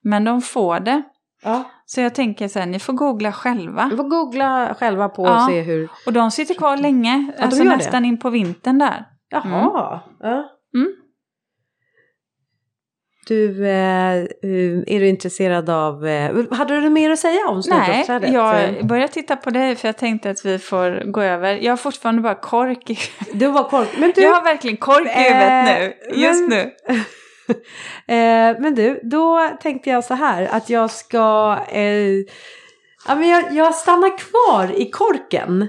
[0.02, 1.04] Men de får det.
[1.46, 1.64] Ja.
[1.86, 3.88] Så jag tänker så här, ni får googla själva.
[3.92, 5.46] Du får googla själva på och Ja.
[5.50, 5.90] se hur...
[6.06, 7.78] Och de sitter kvar länge, de alltså gör det.
[7.78, 9.06] nästan in på vintern där.
[9.30, 10.00] Jaha.
[10.20, 10.50] Ja.
[10.76, 10.92] Mm.
[13.28, 14.24] Du, eh, eh,
[14.88, 16.08] är du intresserad av...
[16.08, 18.34] Eh, hade du mer att säga om Nej, snödroppsträdet?
[18.34, 21.56] jag börjar titta på dig för jag tänkte att vi får gå över.
[21.56, 22.98] Jag har fortfarande bara kork i
[23.34, 23.90] Du var kork.
[23.98, 26.72] Men du, Jag har verkligen kork i huvudet nu, just men- nu.
[28.08, 31.58] eh, men du, då tänkte jag så här att jag ska...
[31.70, 32.18] Eh,
[33.08, 35.68] ja, men jag, jag stannar kvar i korken.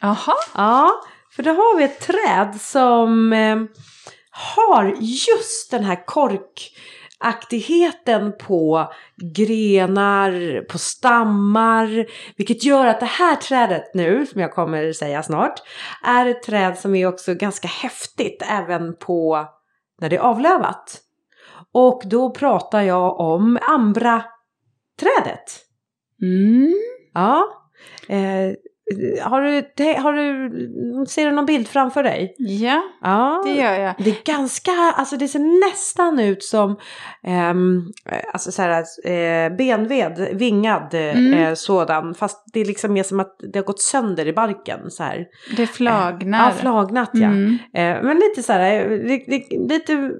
[0.00, 0.90] Jaha, Ja,
[1.36, 3.56] för då har vi ett träd som eh,
[4.30, 8.92] har just den här korkaktigheten på
[9.36, 12.06] grenar, på stammar.
[12.36, 15.62] Vilket gör att det här trädet nu, som jag kommer säga snart,
[16.04, 19.48] är ett träd som är också ganska häftigt även på
[20.00, 21.00] när det är avlövat.
[21.72, 25.60] Och då pratar jag om ambra-trädet.
[26.22, 26.74] mm.
[27.14, 27.44] Ja.
[28.08, 28.52] Eh,
[29.22, 29.70] har du,
[30.02, 32.34] har du, ser du någon bild framför dig?
[32.38, 33.42] ja Ja.
[33.46, 33.94] det gör jag.
[33.98, 36.76] Det är ganska, alltså det ser nästan ut som
[37.24, 37.82] ehm,
[38.32, 41.34] alltså så här, eh, benved, vingad eh, Mm.
[41.34, 42.14] eh, sådan.
[42.14, 45.26] Fast det är liksom mer som att det har gått sönder i barken så här.
[45.56, 46.44] Det flagnar.
[46.44, 47.26] Ja, flagnat ja.
[47.26, 47.58] Mm.
[47.74, 50.10] Eh, men lite så här, eh, li- li- lite,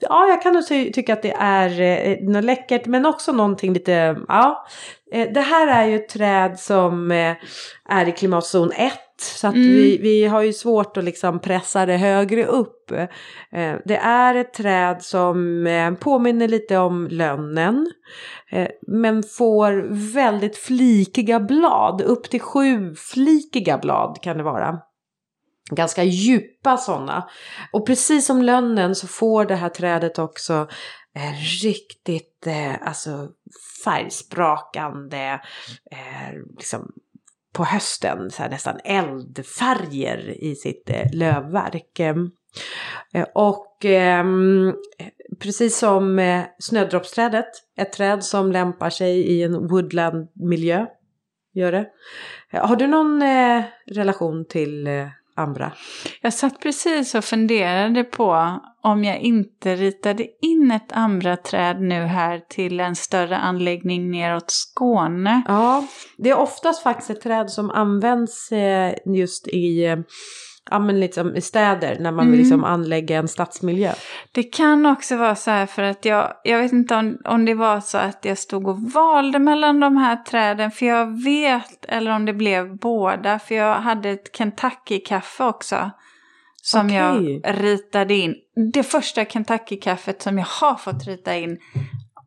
[0.00, 3.72] ja jag kan nog ty- tycka att det är eh, något läckert men också någonting
[3.72, 4.66] lite, ja.
[5.12, 7.34] Eh, det här är ju ett träd som eh,
[7.88, 9.68] är i klimatzon 1 så att Mm.
[9.68, 12.90] vi, vi har ju svårt att liksom pressa det högre upp.
[13.52, 17.92] Eh, det är ett träd som eh, påminner lite om lönnen.
[18.50, 24.78] Eh, men får väldigt flikiga blad, upp till sju flikiga blad kan det vara.
[25.74, 27.28] Ganska djupa sådana.
[27.72, 30.68] Och precis som lönnen så får det här trädet också
[31.14, 33.28] eh, riktigt eh, alltså
[33.84, 35.40] färgsprakande
[35.90, 36.92] eh, liksom
[37.52, 42.00] på hösten så här nästan eldfärger i sitt eh, lövverk.
[42.00, 42.16] Eh,
[43.34, 44.24] och eh,
[45.40, 50.86] precis som eh, snödroppsträdet, ett träd som lämpar sig i en woodlandmiljö,
[51.54, 51.88] gör det.
[52.52, 55.06] Har du någon eh, relation till eh,
[55.42, 55.72] Ambra?
[56.20, 62.00] Jag satt precis och funderade på om jag inte ritade in ett andra träd nu
[62.02, 65.42] här till en större anläggning neråt Skåne.
[65.48, 65.86] Ja,
[66.18, 69.96] det är oftast faktiskt ett träd som används eh, just i,
[70.70, 72.40] ja, men liksom i städer när man vill Mm.
[72.40, 73.92] liksom anlägga en stadsmiljö.
[74.32, 77.54] Det kan också vara så här för att jag, jag vet inte om, om det
[77.54, 80.70] var så att jag stod och valde mellan de här träden.
[80.70, 85.90] För jag vet, eller om det blev båda, för jag hade ett Kentucky-kaffe också.
[86.64, 86.96] Som Okej.
[86.96, 88.34] jag ritade in.
[88.72, 91.58] Det första Kentucky-kaffet som jag har fått rita in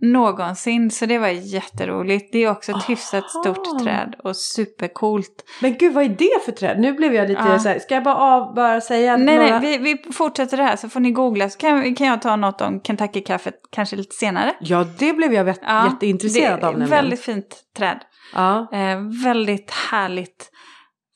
[0.02, 0.92] någonsin.
[0.92, 2.30] Så det var jätteroligt.
[2.32, 3.44] Det är också ett hyfsat Aha.
[3.54, 5.44] stort träd och supercoolt.
[5.62, 6.80] Men gud, vad är det för träd?
[6.80, 7.60] Nu blev jag lite Ja.
[7.60, 9.60] så här, ska jag bara, av, bara säga Nej, några?
[9.60, 11.50] nej, vi, vi fortsätter det här så får ni googla.
[11.50, 14.54] Så kan, kan jag ta något om Kentucky-kaffet kanske lite senare.
[14.60, 16.90] Ja, det blev jag vet, Ja, jätteintresserad det av nämligen.
[16.90, 18.00] Väldigt fint träd.
[18.34, 18.68] Ja.
[18.74, 20.52] Eh, väldigt härligt.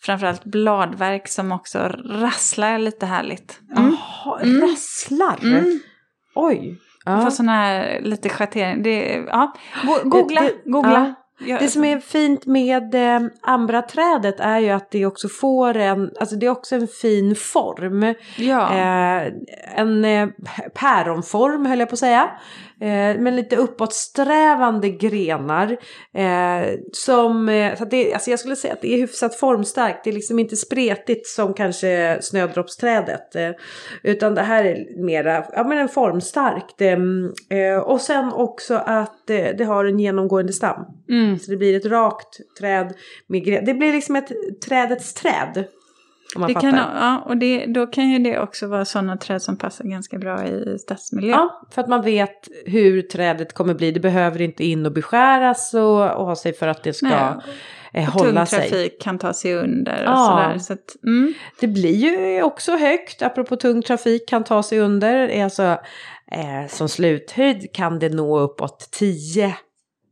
[0.01, 3.59] Framförallt bladverk som också rasslar lite härligt.
[3.77, 3.95] Mm.
[4.25, 4.61] Jaha, Mm.
[4.61, 5.39] rasslar?
[5.43, 5.79] Mm.
[6.35, 6.77] Oj.
[7.05, 7.21] Ja.
[7.21, 8.83] Får sån här lite schattering.
[8.83, 9.53] Det, ja.
[9.83, 11.15] Go- googla, Det- googla.
[11.45, 11.57] Ja.
[11.59, 16.35] Det som är fint med eh, ambra-trädet är ju att det också får en, alltså
[16.35, 18.13] det är också en fin form.
[18.37, 18.73] Ja.
[18.73, 19.31] Eh,
[19.75, 20.27] en eh,
[20.73, 22.29] päronform höll jag på att säga.
[22.81, 25.77] Eh, med lite uppåtsträvande grenar.
[26.13, 30.03] Eh, som, eh, så det, alltså jag skulle säga att det är hyfsat formstarkt.
[30.03, 33.35] Det är liksom inte spretigt som kanske snödroppsträdet.
[33.35, 33.51] Eh,
[34.03, 36.81] utan det här är mera, ja men en formstarkt.
[36.81, 36.97] Eh,
[37.59, 40.85] eh, och sen också att det har en genomgående stam.
[41.09, 41.39] Mm.
[41.39, 42.93] Så det blir ett rakt träd
[43.27, 43.65] med gren.
[43.65, 44.31] Det blir liksom ett
[44.65, 45.65] trädets träd.
[46.35, 46.61] Det fattar.
[46.61, 50.17] kan, ja, och det, då kan ju det också vara sådana träd som passar ganska
[50.17, 51.31] bra i stadsmiljö.
[51.31, 53.91] Ja, för att man vet hur trädet kommer bli.
[53.91, 57.33] Det behöver inte in och beskäras och, och ha sig för att det ska Nej,
[57.93, 58.59] eh, tung hålla sig.
[58.69, 60.27] trafik kan ta sig under och Ja.
[60.27, 60.59] sådär.
[60.59, 61.33] Så att, mm.
[61.59, 65.43] Det blir ju också högt, apropå tung trafik kan ta sig under.
[65.43, 65.63] Alltså,
[66.31, 69.55] eh, som sluthöjd kan det nå uppåt 10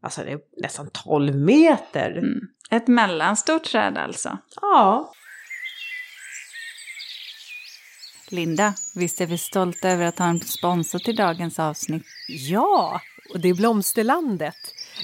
[0.01, 2.11] Alltså det är nästan 12 meter.
[2.11, 2.39] Mm.
[2.71, 4.37] Ett mellanstort träd alltså.
[4.61, 5.11] Ja.
[8.31, 12.03] Linda, visst är vi stolta över att ha en sponsor till dagens avsnitt?
[12.27, 13.01] Ja,
[13.33, 14.55] och det är Blomsterlandet.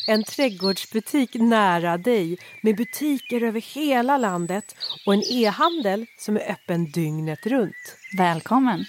[0.08, 6.92] En trädgårdsbutik nära dig med butiker över hela landet och en e-handel som är öppen
[6.92, 7.98] dygnet runt.
[8.18, 8.86] Välkommen!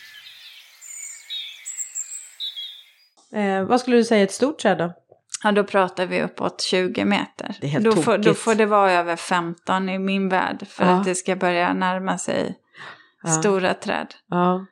[3.33, 4.93] Eh, vad skulle du säga ett stort träd då?
[5.43, 7.57] Ja, då pratar vi uppåt 20 meter.
[7.61, 8.25] Det är helt då, får, tokigt.
[8.27, 10.91] då får det vara över 15 i min värld för Ja.
[10.91, 12.55] att det ska börja närma sig
[13.25, 13.31] Ja.
[13.31, 14.07] stora träd.
[14.29, 14.67] Ja.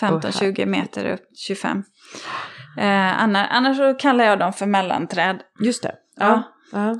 [0.00, 1.82] 15-20 meter upp, 25.
[2.78, 5.40] Eh, annars, annars så kallar jag dem för mellanträd.
[5.64, 5.94] Just det.
[6.16, 6.42] Ja.
[6.72, 6.94] ja.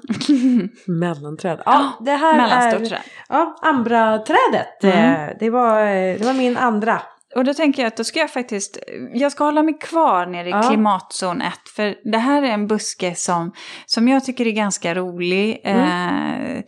[0.93, 1.63] Mellanträd.
[1.67, 4.83] Ja, det här Mellanstort är ja, Ambra-trädet.
[4.85, 5.29] Mm.
[5.29, 5.85] Eh, Det, var,
[6.19, 7.03] det var min andra.
[7.35, 8.79] Och då tänker jag att då ska jag faktiskt,
[9.15, 10.63] jag ska hålla mig kvar nere i Ja.
[10.63, 11.53] klimatzon 1.
[11.77, 13.53] För det här är en buske som,
[13.87, 15.61] som jag tycker är ganska rolig.
[15.65, 16.57] Mm.
[16.57, 16.63] Eh,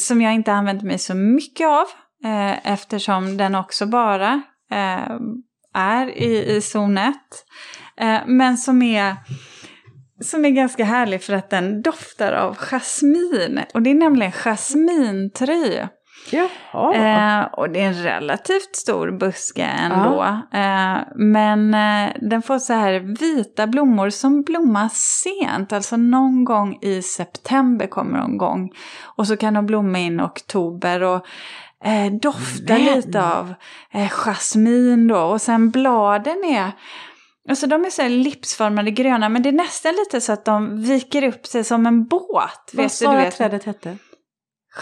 [0.00, 1.86] som jag inte använt mig så mycket av.
[2.24, 5.16] Eh, eftersom den också bara eh,
[5.74, 7.14] är i, i zon 1.
[7.96, 9.16] Eh, men som är,
[10.24, 13.60] som är ganska härlig för att den doftar av jasmin.
[13.74, 15.80] Och det är nämligen jasmintry.
[16.30, 16.94] Jaha.
[16.94, 20.22] Eh, och det är en relativt stor buske ändå.
[20.52, 25.72] Eh, men eh, den får så här vita blommor som blommar sent.
[25.72, 28.70] Alltså någon gång i september kommer de igång.
[29.16, 31.02] Och så kan de blomma in i oktober.
[31.02, 31.26] Och
[31.84, 32.96] eh, dofta Men.
[32.96, 33.54] lite av
[33.92, 35.20] eh, jasmin då.
[35.20, 36.72] Och sen bladen är...
[37.48, 40.82] Alltså de är så här lipsformade gröna men det är nästan lite så att de
[40.82, 42.70] viker upp sig som en båt.
[42.72, 43.36] Vad sa du, vet.
[43.36, 43.98] trädet hette?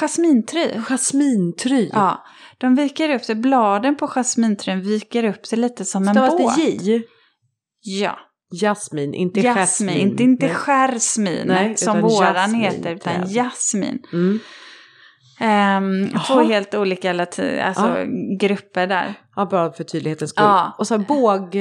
[0.00, 0.70] Jasmintry.
[0.88, 1.90] Jasmintry.
[1.92, 2.24] Ja,
[2.58, 6.56] de viker upp sig, bladen på jasminträn viker upp sig lite som en Stavas båt.
[6.56, 7.02] det J?
[7.80, 8.18] Ja,
[8.50, 9.96] Jasmin, inte jasmin, jasmin.
[9.96, 13.98] inte, inte jasmin som våran jasmin, heter, utan jasmin.
[14.12, 14.38] Mm.
[15.40, 17.96] Ehm, två helt olika latin, alltså
[18.40, 19.14] grupper där.
[19.36, 20.44] Ja, bara för tydlighetens skull.
[20.44, 20.76] Ja.
[20.78, 21.56] Och så båg...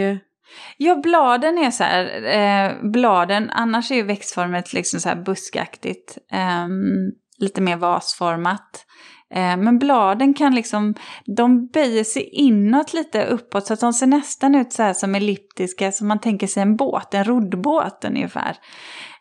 [0.77, 6.17] Ja, bladen är så här, eh, bladen, annars är ju växtformet liksom så här buskaktigt,
[6.31, 8.85] ehm, lite mer vasformat.
[9.33, 10.95] Eh, men bladen kan liksom,
[11.35, 15.15] de böjer sig inåt lite uppåt så att de ser nästan ut så här som
[15.15, 18.57] elliptiska, som man tänker sig en båt, en roddbåt ungefär.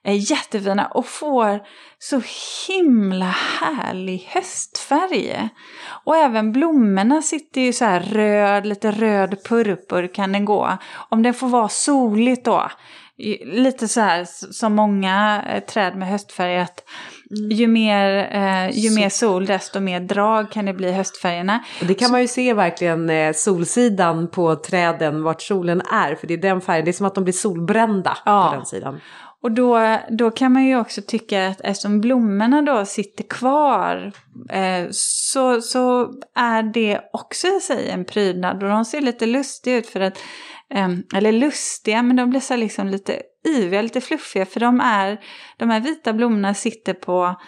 [0.04, 1.60] Eh, jättefina och får
[1.98, 2.22] så
[2.68, 5.48] himla härlig höstfärg.
[6.04, 10.78] Och även blommorna sitter ju så här röd, lite röd purpur kan den gå.
[11.08, 12.70] Om det får vara soligt då.
[13.44, 16.80] Lite så här som många eh, träd med höstfärg att
[17.50, 21.64] ju mer, eh, ju mer sol desto mer drag kan det bli i höstfärgerna.
[21.80, 26.14] Det kan man ju se verkligen eh, solsidan på träden, vart solen är.
[26.14, 28.48] För det är den färgen, det är som att de blir solbrända Ja.
[28.50, 29.00] på den sidan.
[29.44, 34.12] Och då, då kan man ju också tycka att eftersom blommorna då sitter kvar
[34.50, 38.62] eh, så, så är det också i sig en prydnad.
[38.62, 40.18] Och de ser lite lustiga ut för att,
[40.74, 44.46] eh, eller lustiga, men de blir så liksom lite yviga, lite fluffiga.
[44.46, 45.20] För de, är,
[45.58, 47.40] de här vita blommorna sitter på,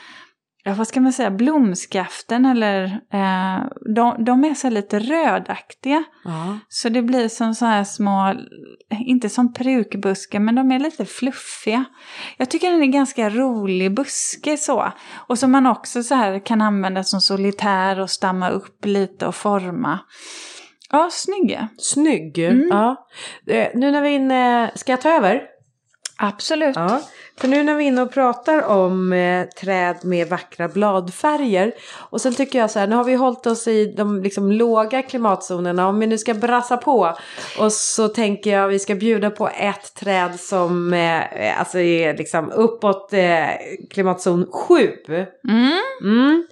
[0.66, 6.04] ja, vad ska man säga, blomskaften eller eh, de, de är så lite rödaktiga.
[6.24, 6.58] Ja.
[6.68, 8.34] Så det blir som så här små,
[8.90, 11.84] inte som perukbuskar, men de är lite fluffiga.
[12.36, 14.92] Jag tycker den är ganska rolig buske så.
[15.28, 19.34] Och som man också så här kan använda som solitär och stamma upp lite och
[19.34, 19.98] forma.
[20.90, 21.68] Ja, snygga.
[21.78, 22.38] Snygg.
[22.38, 22.68] Mm.
[22.70, 23.06] Ja.
[23.46, 25.42] Eh, Nu när vi är inne, ska jag ta över?
[26.18, 26.76] Absolut.
[26.76, 27.00] Ja,
[27.40, 31.72] för nu när vi är inne och pratar om eh, träd med vackra bladfärger.
[32.10, 35.02] Och sen tycker jag så här, nu har vi hållit oss i de liksom, låga
[35.02, 35.88] klimatzonerna.
[35.88, 37.16] Om vi nu ska brassa på.
[37.58, 42.50] Och så tänker jag vi ska bjuda på ett träd som eh, alltså är liksom
[42.50, 43.48] uppåt eh,
[43.90, 44.74] klimatzon 7.
[45.48, 45.72] Mm.
[46.02, 46.46] Mm.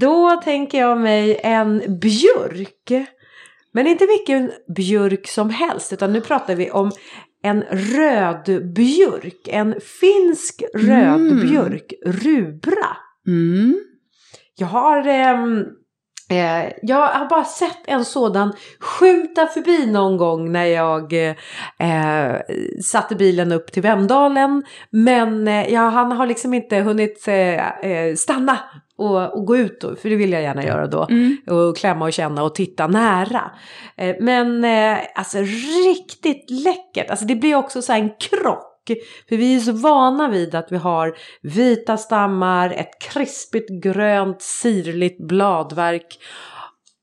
[0.00, 3.08] Då tänker jag mig en björk.
[3.72, 6.92] Men inte vilken björk som helst, utan nu pratar vi om
[7.42, 9.48] en röd björk.
[9.48, 11.48] En finsk röd Mm.
[12.06, 12.96] rubra.
[13.26, 13.80] Mm.
[14.56, 15.64] Jag har, ehm,
[16.28, 22.40] eh, jag har bara sett en sådan skymta förbi någon gång när jag eh,
[22.84, 24.64] satte bilen upp till Vemdalen.
[24.90, 28.58] Men eh, ja, han har liksom inte hunnit eh, eh, stanna
[28.98, 31.06] och, och gå ut då, för det vill jag gärna göra då.
[31.10, 31.36] Mm.
[31.46, 33.50] Och klämma och känna och titta nära.
[33.96, 35.38] Eh, men eh, alltså
[35.86, 37.10] riktigt läckert.
[37.10, 38.67] Alltså det blir också så här en krock.
[39.28, 45.28] För vi är så vana vid att vi har vita stammar, ett krispigt grönt sirligt
[45.28, 46.18] bladverk.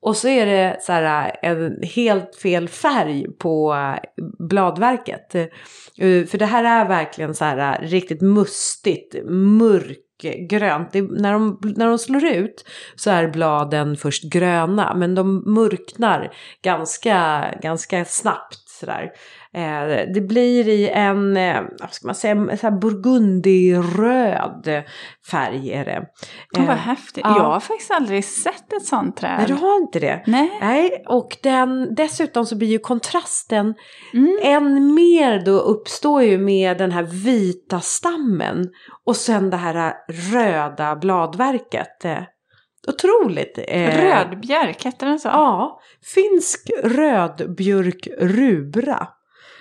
[0.05, 5.35] Och så är det så här en helt fel färg på eh, bladverket.
[5.35, 10.91] Eh, för det här är verkligen så här eh, riktigt mustigt, mörkgrönt.
[10.91, 16.33] Det, när, de, när de slår ut så är bladen först gröna men de mörknar
[16.61, 18.69] ganska, ganska snabbt.
[18.79, 19.11] Sådär.
[19.55, 24.83] Eh, det blir i en, eh, vad ska man säga, så här burgundyröd
[25.31, 25.99] färg är det.
[26.57, 27.23] Oh, vad Eh, häftigt.
[27.27, 27.37] ja.
[27.37, 29.35] Jag har faktiskt aldrig sett ett sånt träd.
[29.37, 30.23] Nej, du har inte det?
[30.27, 30.57] Nej.
[30.61, 33.73] Nej, och den, dessutom så blir ju kontrasten
[34.13, 34.39] Mm.
[34.43, 38.69] än mer då uppstår ju med den här vita stammen
[39.05, 39.93] och sen det här
[40.33, 42.05] röda bladverket.
[42.05, 42.17] Eh,
[42.87, 43.59] Otroligt.
[43.67, 45.27] eh, Rödbjörk, heter den så?
[45.27, 45.79] Ja,
[46.13, 49.07] finsk rödbjörk rubra.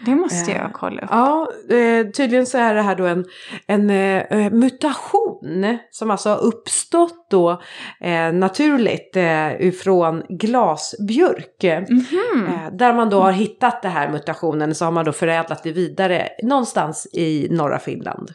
[0.05, 1.09] Det måste Eh, jag kolla upp.
[1.11, 3.25] Ja, eh, tydligen så är det här då en,
[3.67, 7.51] en eh, mutation som alltså har uppstått då
[8.01, 11.65] eh, naturligt eh, ifrån glasbjörk.
[11.89, 12.47] Mhm.
[12.47, 15.73] Eh, där man då har hittat det här mutationen så har man då förädlat det
[15.73, 18.31] vidare någonstans i norra Finland.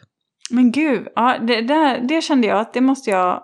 [0.50, 3.42] Men gud, ja, det, där, det kände jag att det måste jag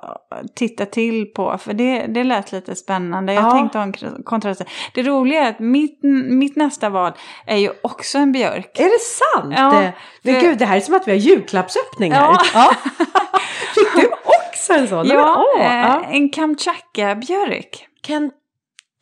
[0.55, 1.59] titta till på.
[1.59, 3.33] För det, det lät lite spännande.
[3.33, 3.51] Jag Ja.
[3.51, 4.63] tänkte ha en kontrast.
[4.95, 5.99] Det roliga är att mitt,
[6.31, 7.13] mitt nästa val
[7.47, 8.79] är ju också en björk.
[8.81, 9.55] Är det sant?
[9.57, 9.93] Ja,
[10.23, 12.21] Men för- gud, det här är som att vi har julklappsöppning här.
[12.33, 12.41] Ja.
[12.55, 12.75] Ja.
[13.75, 15.07] Fick du också en sån?
[15.07, 16.05] Nej, men, Ja, åh, eh, ja.
[16.11, 17.87] en Kamchatka-björk.
[18.07, 18.31] Ken-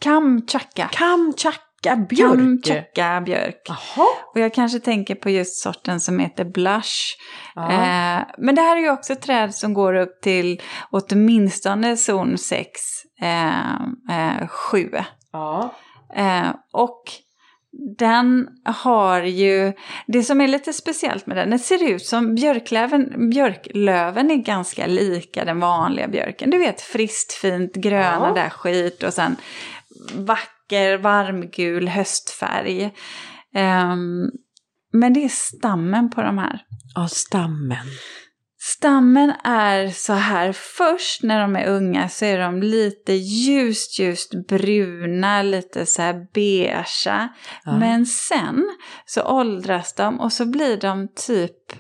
[0.01, 0.89] Kamchatka.
[1.85, 2.64] Kamchatka-björk.
[2.64, 3.62] Kamchatka-björk.
[3.68, 4.07] Jaha.
[4.35, 7.16] Och jag kanske tänker på just sorten som heter blush.
[7.57, 10.61] Eh, men det här är ju också träd som går upp till
[10.91, 12.80] åtminstone zon 6,
[13.22, 13.74] eh,
[14.41, 14.91] eh, 7.
[15.32, 15.74] ja.
[16.16, 17.03] Eh, och
[17.99, 19.72] den har ju,
[20.07, 24.87] det som är lite speciellt med den, det ser ut som björklöven, björklöven är ganska
[24.87, 26.51] lika den vanliga björken.
[26.51, 28.43] Du vet friskt fint gröna Ja.
[28.43, 29.37] där skit och sen
[30.65, 32.95] vacker varmgul höstfärg.
[33.55, 34.31] Ehm,
[34.93, 36.61] men det är stammen på de här.
[36.95, 37.87] Ja, stammen.
[38.59, 44.47] Stammen är så här, först när de är unga så är de lite ljust, ljust
[44.49, 47.29] bruna, lite så här beigea.
[47.65, 47.79] Ja.
[47.79, 51.73] Men sen så åldras de och så blir de typ,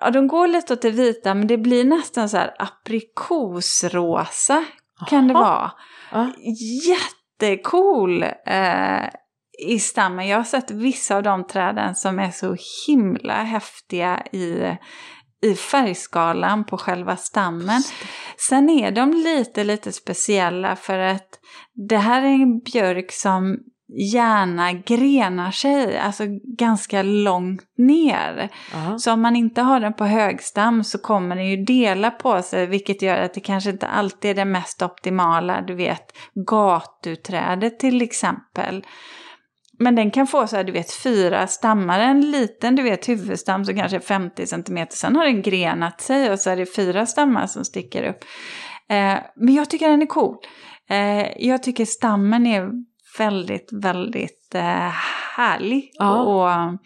[0.00, 4.64] ja de går lite åt det vita men det blir nästan så här aprikosrosa
[5.08, 5.72] kan det vara.
[6.12, 6.32] Ja.
[7.42, 9.08] Jättecool eh,
[9.68, 10.28] i stammen.
[10.28, 14.76] Jag har sett vissa av de träden som är så himla häftiga i,
[15.42, 17.82] i färgskalan på själva stammen.
[18.48, 21.28] Sen är de lite, lite speciella för att
[21.88, 23.58] det här är en björk som
[23.96, 26.24] gärna grenar sig, alltså
[26.58, 28.48] ganska långt ner.
[28.72, 28.98] Ja.
[28.98, 32.66] Så om man inte har den på högstam så kommer den ju dela på sig
[32.66, 38.02] vilket gör att det kanske inte alltid är det mest optimala, du vet gatuträdet till
[38.02, 38.84] exempel.
[39.78, 43.64] Men den kan få så här, du vet, fyra stammar, en liten, du vet, huvudstam
[43.64, 44.86] som kanske är 50 cm.
[44.90, 48.24] Sen har den grenat sig och så är det fyra stammar som sticker upp.
[48.88, 50.36] Eh, men jag tycker den är cool.
[50.90, 52.70] Eh, jag tycker stammen är
[53.18, 54.92] väldigt, väldigt eh,
[55.36, 55.90] härlig.
[55.94, 56.20] Ja.
[56.22, 56.78] Och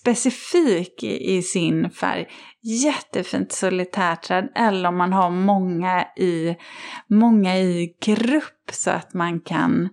[0.00, 2.26] specifik i, i sin färg.
[2.62, 4.48] Jättefint solitärträd.
[4.54, 6.56] Eller om man har många i,
[7.10, 9.88] många i grupp så att man kan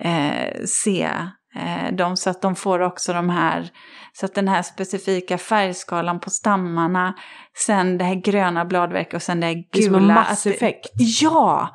[0.00, 1.08] eh, se
[1.56, 3.70] eh, dem så att de får också de här,
[4.12, 7.14] så att den här specifika färgskalan på stammarna,
[7.66, 10.14] sen det här gröna bladverket och sen det här Det är som en gula.
[10.14, 10.86] masseffekt.
[10.86, 11.68] Att Ja!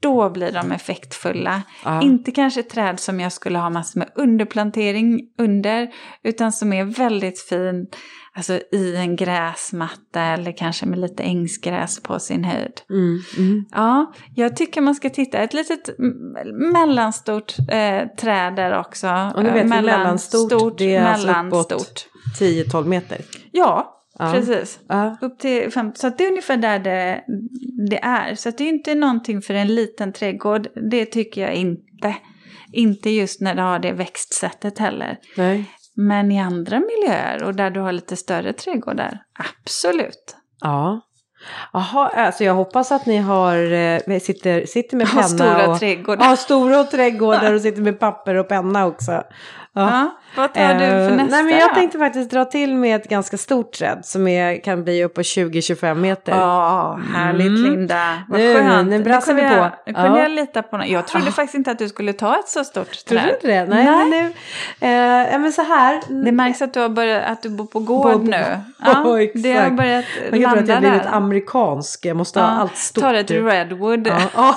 [0.00, 1.62] Då blir de effektfulla.
[1.84, 2.02] Ja.
[2.02, 5.88] Inte kanske träd som jag skulle ha massor med underplantering under,
[6.22, 7.86] utan som är väldigt fin
[8.34, 12.80] alltså i en gräsmatta eller kanske med lite ängsgräs på sin höjd.
[12.90, 13.64] Mm, mm.
[13.70, 15.38] Ja, jag tycker man ska titta.
[15.38, 15.90] Ett litet
[16.72, 19.32] mellanstort eh, träd där också.
[19.34, 21.72] Och ni vet, Eh, mellanstort, det är alltså mellanstort.
[21.72, 22.08] uppåt
[22.40, 23.18] 10-12 meter.
[23.52, 24.32] Ja, Ja.
[24.32, 24.80] precis.
[24.88, 25.16] Ja.
[25.20, 25.98] Upp till 50.
[26.00, 27.24] Så det är ungefär där det,
[27.88, 28.34] det är.
[28.34, 30.68] Så det är inte någonting för en liten trädgård.
[30.90, 32.16] Det tycker jag inte.
[32.72, 35.18] Inte just när det har det växtsättet heller.
[35.36, 35.64] Nej.
[35.96, 39.22] Men i andra miljöer och där du har lite större trädgårdar,
[39.64, 40.36] absolut.
[40.60, 41.00] Ja.
[41.72, 45.78] Jaha, alltså jag hoppas att ni har, eh, sitter, sitter med Har penna stora och...
[45.78, 46.24] trädgårdar.
[46.24, 49.22] Ja, stora och trädgårdar och sitter med papper och penna också.
[49.82, 52.96] Ja, vad tar du för Eh, nästa Nej, men jag tänkte faktiskt dra till med
[53.00, 56.32] ett ganska stort träd som är, kan bli upp på 20-25 meter.
[56.32, 57.62] Ja, härligt Mm.
[57.70, 58.18] Linda.
[58.28, 58.88] Vad Nu- skönt.
[58.90, 59.54] nu brassar vi på.
[59.54, 60.18] Jag, nu kunde Ja.
[60.18, 60.88] jag lita på något.
[60.88, 63.34] Jag trodde faktiskt inte att du skulle ta ett så stort Tror du träd.
[63.34, 63.64] inte det?
[63.64, 64.24] Nej, men nu,
[65.34, 66.00] eh, men så här.
[66.24, 68.36] Det märks att du, har börjat, att du bor på gård På- nu.
[68.84, 69.42] Ja, Ja, exakt.
[69.42, 71.10] det har börjat Jag tror att landa jag blivit där.
[71.12, 73.02] amerikansk, jag måste ha allt stort.
[73.04, 74.06] tar ett redwood.
[74.06, 74.54] Ja, ja.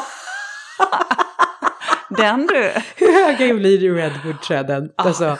[2.18, 2.72] Den du!
[2.96, 4.90] Hur höga blir redwoodträden?
[4.96, 5.38] Ah, Alltså,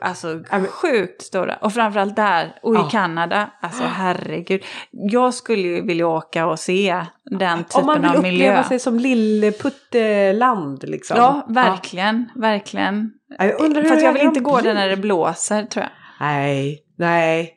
[0.00, 0.40] Alltså
[0.70, 1.56] sjukt stora.
[1.56, 2.90] Och framförallt där och i.
[2.90, 3.50] Kanada.
[3.62, 4.64] Alltså herregud.
[4.90, 8.44] Jag skulle ju vilja åka och se den typen om man vill av miljö.
[8.46, 11.16] uppleva sig som lilleputteland liksom.
[11.16, 12.30] Ja, verkligen.
[12.34, 13.10] Verkligen.
[13.38, 13.44] Ja.
[13.44, 15.92] Jag undrar hur Fast jag vill inte gå där när det blåser tror jag.
[16.20, 17.54] Nej, nej,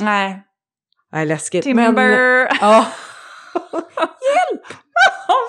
[0.00, 0.42] Nej.
[1.12, 1.64] nej läskigt.
[1.64, 1.92] Timber!
[1.92, 2.86] Men, ja.
[3.54, 3.82] ja,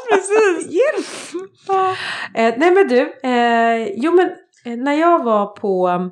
[0.09, 0.73] precis.
[0.73, 1.05] Hjälp!
[2.35, 4.29] Eh, nej men du, eh, jo men
[4.65, 6.11] eh, när jag var på um,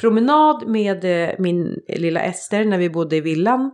[0.00, 3.70] promenad med eh, min lilla Ester när vi bodde i villan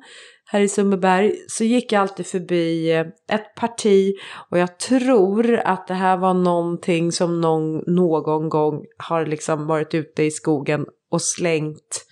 [0.48, 4.14] här i Sundbyberg så gick jag alltid förbi eh, ett parti
[4.50, 9.94] och jag tror att det här var någonting som någon, någon gång har liksom varit
[9.94, 12.05] ute i skogen och slängt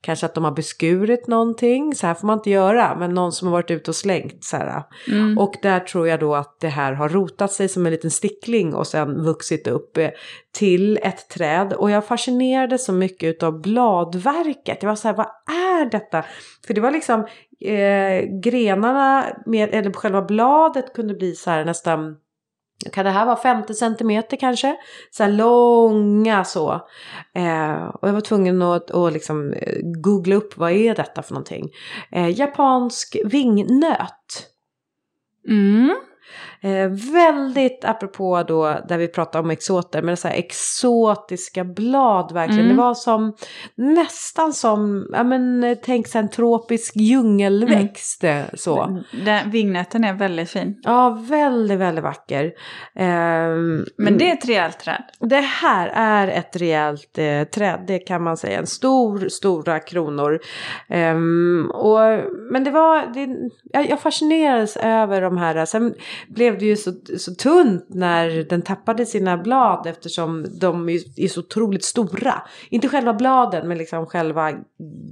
[0.00, 3.48] Kanske att de har beskurit någonting, så här får man inte göra, men någon som
[3.48, 4.84] har varit ute och slängt så.
[5.08, 5.38] Mm.
[5.38, 8.74] Och där tror jag då att det här har rotat sig som en liten stickling
[8.74, 10.10] och sen vuxit upp eh,
[10.54, 11.72] till ett träd.
[11.72, 14.78] Och jag fascinerades så mycket av bladverket.
[14.82, 16.24] Jag var så här, vad är detta?
[16.66, 17.26] För det var liksom
[17.60, 22.16] eh, grenarna, med, eller själva bladet kunde bli så här nästan
[22.92, 24.76] kan det här vara 50 centimeter kanske?
[25.10, 26.72] Så här långa så.
[27.34, 31.34] Eh, och jag var tvungen att, att liksom eh, googla upp vad är detta för
[31.34, 31.70] någonting.
[32.12, 34.48] Eh, japansk vingnöt.
[35.48, 35.96] Mm.
[36.60, 42.64] Eh, väldigt apropå då där vi pratar om exoter, men så här exotiska blad verkligen.
[42.64, 42.76] Mm.
[42.76, 43.36] Det var som
[43.74, 49.02] nästan som, ja men eh, tänk sig en tropisk djungelväxt eh, så.
[49.24, 50.80] Den, vingnöten är väldigt fin.
[50.82, 52.52] Ja, väldigt, väldigt vacker.
[52.94, 55.02] Ehm, Men det är ett rejält träd.
[55.20, 58.58] det här är ett rejält eh, träd, det kan man säga.
[58.58, 60.38] En stor, stora kronor.
[60.88, 62.00] Ehm, och,
[62.52, 65.64] men det var, det, jag, jag fascinerades över de här.
[65.64, 65.94] Sen
[66.28, 71.40] blev det ju så, så tunt när den tappade sina blad eftersom de är, så
[71.40, 72.42] otroligt stora.
[72.70, 74.52] Inte själva bladen men liksom själva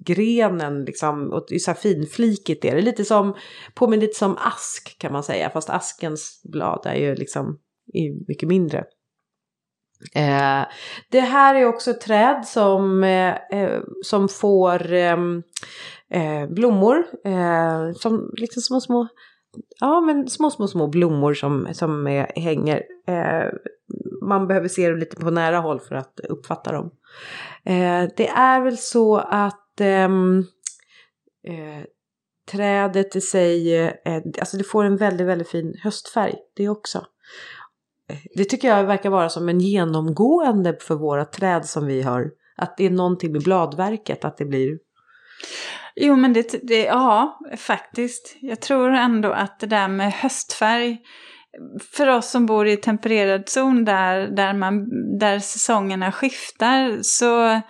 [0.05, 1.33] grenen liksom.
[1.33, 2.83] Och det är så här finflikigt är det.
[2.83, 3.35] Lite som,
[3.75, 5.51] påminner lite som ask kan man säga.
[5.51, 7.59] Fast askens blad är ju liksom
[7.93, 8.85] är mycket mindre.
[10.15, 10.65] Eh,
[11.11, 15.43] det här är också ett träd som, eh, eh som får ehm,
[16.11, 17.07] eh, blommor.
[17.25, 19.09] Eh, som liksom små, små,
[19.81, 22.83] ja, men små, små, små blommor som, som är, hänger.
[23.09, 23.51] Eh,
[24.23, 26.91] man behöver se dem lite på nära håll för att uppfatta dem.
[27.65, 30.45] Eh, det är väl så att ehm,
[31.49, 31.85] eh,
[32.53, 36.99] trädet i sig, eh, alltså det får en väldigt, väldigt fin höstfärg det också.
[38.09, 42.31] Eh, det tycker jag verkar vara som en genomgående för våra träd som vi har.
[42.57, 44.79] Att det är någonting med bladverket, att det blir...
[46.01, 48.37] Jo, men det, det, ja, faktiskt.
[48.41, 50.99] Jag tror ändå att det där med höstfärg,
[51.93, 54.89] för oss som bor i tempererad zon där, där, man,
[55.19, 57.61] där säsongerna skiftar, så,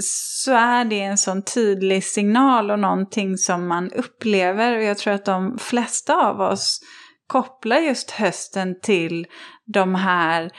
[0.00, 4.76] så är det en sån tydlig signal och någonting som man upplever.
[4.76, 6.80] Och jag tror att de flesta av oss
[7.26, 9.26] kopplar just hösten till
[9.66, 10.50] de här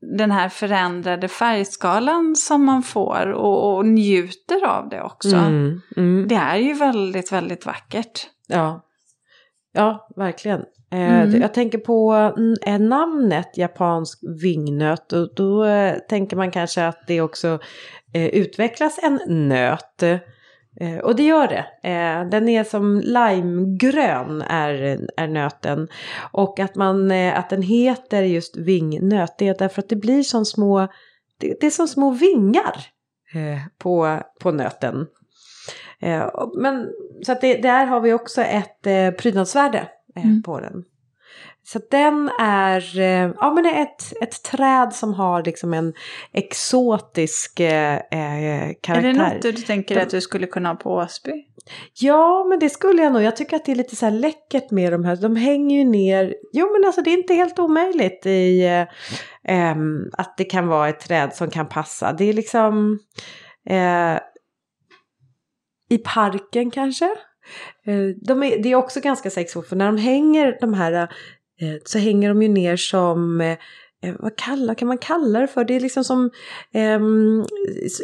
[0.00, 5.36] den här förändrade färgskalan som man får och, och njuter av det också.
[5.36, 8.26] Mm, mm, Det är ju väldigt, väldigt vackert.
[8.46, 8.84] ja.
[9.72, 10.60] ja, verkligen.
[10.90, 11.40] Eh, Mm.
[11.40, 15.12] Jag tänker på mm, eh, namnet japansk vingnöt.
[15.12, 17.58] Och då eh, tänker man kanske att det också
[18.12, 20.02] utvecklas en nöt.
[20.80, 21.88] Eh, och det gör det.
[21.90, 25.88] Eh, den är som limegrön är, är nöten.
[26.32, 30.22] Och att, man, eh, att den heter just vingnöt det är därför att det blir
[30.22, 30.88] som små,
[31.38, 32.86] det, det är som små vingar
[33.78, 35.06] på, på nöten.
[36.54, 36.88] Men,
[37.22, 38.82] så att det, där har vi också ett
[39.18, 40.42] prydnadsvärde Mm.
[40.42, 40.84] på den.
[41.72, 45.94] Så den är, eh, ja men ett, ett träd som har liksom en
[46.32, 49.08] exotisk eh, eh, karaktär.
[49.08, 51.32] Är det något du tänker att du skulle kunna ha på Åsby?
[51.94, 53.22] Ja, men det skulle jag nog.
[53.22, 55.16] Jag tycker att det är lite så här läckert med de här.
[55.16, 56.34] De hänger ju ner.
[56.52, 58.64] Jo, men alltså det är inte helt omöjligt i
[59.44, 59.76] eh,
[60.12, 62.12] att det kan vara ett träd som kan passa.
[62.12, 62.98] Det är liksom
[63.70, 64.18] eh,
[65.90, 67.08] i parken kanske.
[67.86, 71.08] Eh, de är, det är också ganska sexigt för när de hänger de här eh,
[71.84, 73.56] så hänger de ju ner som eh,
[74.02, 75.64] eh, vad kallar, kan man kalla det för?
[75.64, 76.30] Det är liksom som,
[76.74, 77.44] ehm,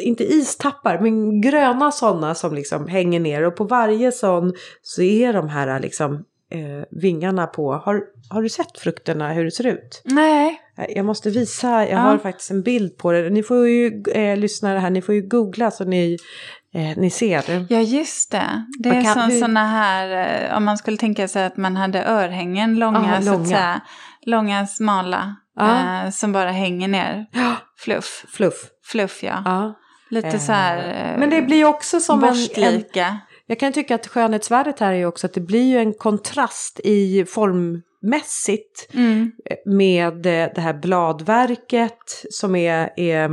[0.01, 3.41] inte istappar, men gröna sådana som liksom hänger ner.
[3.43, 6.13] Och på varje sån så är de här liksom
[6.51, 7.71] eh, vingarna på.
[7.73, 10.01] Har, har du sett frukterna hur det ser ut?
[10.05, 10.61] Nej.
[10.77, 11.97] Eh, Jag måste visa, jag Ja.
[11.97, 13.29] har faktiskt en bild på det.
[13.29, 16.17] Ni får ju, eh, lyssnare här, ni får ju googla så ni,
[16.75, 17.65] eh, ni ser.
[17.69, 18.65] Ja, just det.
[18.79, 20.09] Det Man är kan- som hur- sådana här,
[20.51, 23.45] eh, om man skulle tänka sig att man hade örhängen långa, Ja, så att långa.
[23.45, 23.81] säga.
[24.25, 25.35] långa, smala.
[25.55, 26.03] Ja.
[26.05, 27.25] Eh, som bara hänger ner.
[27.77, 28.25] Fluff.
[28.27, 28.55] Fluff.
[28.85, 29.41] Fluff ja.
[29.45, 29.73] Ja.
[30.09, 30.77] Lite Eh, så här...
[30.77, 32.33] eh, Men det blir också som en, en...
[32.35, 33.17] borstlika.
[33.47, 37.25] Jag kan tycka att skönhetsvärdet här är också att det blir ju en kontrast i
[37.25, 39.31] formmässigt Mm.
[39.65, 43.29] med eh, det här bladverket som är, är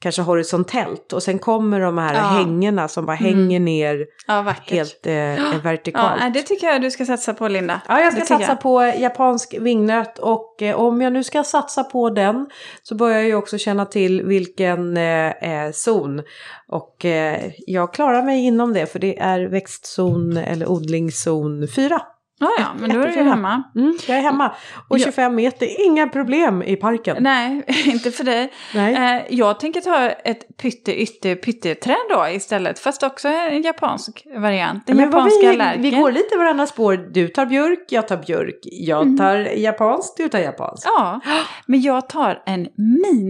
[0.00, 2.20] kanske horisontellt och sen kommer de här Ja.
[2.20, 3.34] hängena som bara Mm.
[3.34, 6.20] hänger ner Ja, helt eh, Ja, vertikalt.
[6.20, 7.80] nej, det tycker jag du ska satsa på Linda.
[7.88, 11.84] Ja, jag ska Det satsa på japansk vingnöt och eh, om jag nu ska satsa
[11.84, 12.46] på den
[12.82, 16.22] så börjar jag ju också känna till vilken eh, eh, zon.
[16.68, 22.00] Och eh, jag klarar mig inom det för det är växtzon eller odlingszon 4.
[22.42, 23.62] Ja, ja, men då är du hemma.
[23.76, 24.52] Mm, jag är hemma
[24.88, 25.04] och Ja.
[25.04, 27.16] 25 meter, inga problem i parken.
[27.20, 28.52] Nej, inte för dig.
[28.74, 28.94] Nej.
[29.16, 32.78] Eh, jag tänker ta ett pytte ytte pytteträd då istället.
[32.78, 34.86] Fast också en japansk variant.
[34.86, 35.82] Den Men japanska vi, lärken.
[35.82, 36.96] vi går lite varandra spår.
[37.10, 38.58] Du tar björk, jag tar björk.
[38.62, 39.18] Jag Mm.
[39.18, 40.86] tar japanskt, du tar japanskt.
[40.96, 41.20] Ja,
[41.66, 42.68] men jag tar en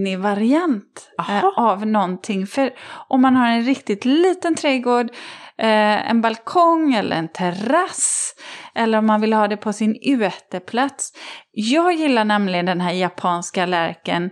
[0.05, 1.53] minivariant eh, Aha.
[1.57, 2.47] av någonting.
[2.47, 2.69] För
[3.07, 5.07] om man har en riktigt liten trädgård,
[5.61, 8.35] eh, en balkong eller en terrass,
[8.75, 11.13] eller om man vill ha det på sin uteplats.
[11.51, 14.23] Jag gillar nämligen den här japanska lärken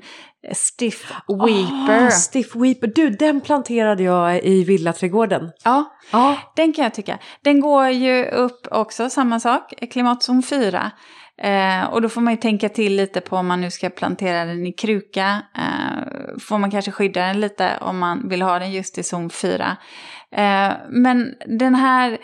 [0.47, 1.13] eh, Stiff
[1.45, 2.07] Weeper.
[2.07, 2.87] Ah, stiff Weeper.
[2.95, 5.51] Du, den planterade jag i villaträdgården.
[5.63, 6.37] Ja, Ja.
[6.55, 7.17] Den kan jag tycka.
[7.43, 10.91] Den går ju upp också, samma sak, klimatzon 4.
[11.41, 14.45] Eh, och då får man ju tänka till lite på om man nu ska plantera
[14.45, 15.41] den i kruka.
[15.57, 19.29] Eh, får man kanske skydda den lite om man vill ha den just i zon
[19.29, 19.77] 4.
[20.31, 22.17] Eh, men den här,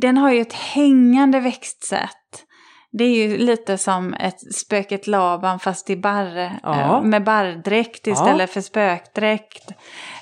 [0.00, 2.25] den har ju ett hängande växtsätt.
[2.98, 6.80] Det är ju lite som ett spöket Laban fast i barr, Ja.
[6.80, 8.12] eh, med barrdräkt Ja.
[8.12, 9.70] istället för spökdräkt.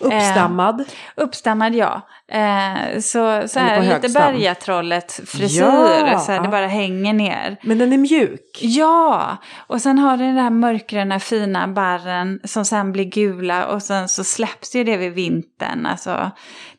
[0.01, 0.85] Uppstammad.
[1.17, 2.01] Uppstammad ja.
[2.29, 4.33] Eh, så så här, lite högstam.
[4.33, 6.51] Bergatrollet frisyr, Ja, så här, det ja.
[6.51, 7.57] bara hänger ner.
[7.63, 8.59] Men den är mjuk.
[8.61, 14.09] Ja, och sen har den där mörkgröna fina barren som sen blir gula och sen
[14.09, 16.31] så släpps ju det vid vintern, alltså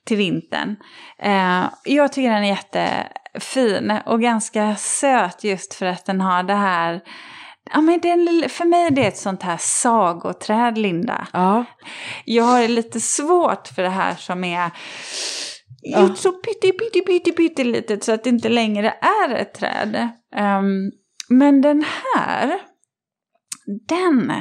[0.05, 0.75] till vintern.
[1.19, 2.53] Eh, jag tycker den är
[3.35, 7.01] jättefin och ganska söt just för att den har det här
[7.73, 11.27] Ja, men den, för mig är det ett sånt här sagoträd, Linda.
[11.33, 11.65] Ja.
[12.25, 14.71] Jag har lite svårt för det här som är
[15.81, 16.01] Ja.
[16.01, 20.09] gjort så pytte, pytte, pytte, pytte litet så att det inte längre är ett träd.
[20.35, 20.91] Ehm,
[21.29, 22.59] men den här,
[23.87, 24.31] den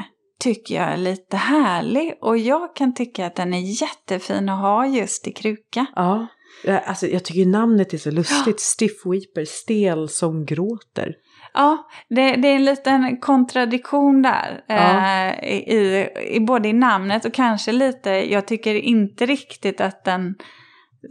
[0.41, 4.87] tycker jag är lite härlig och jag kan tycka att den är jättefin att ha
[4.87, 5.87] just i kruka.
[5.95, 6.27] ja.
[6.65, 8.61] Ja, Alltså, jag tycker namnet är så lustigt.
[8.61, 11.15] Stiff Weeper, stel som gråter.
[11.55, 14.65] Ja, det, det är en liten kontradiktion där.
[14.67, 14.75] Ja.
[14.75, 20.35] Eh, i, i, både i namnet och kanske lite, jag tycker inte riktigt att den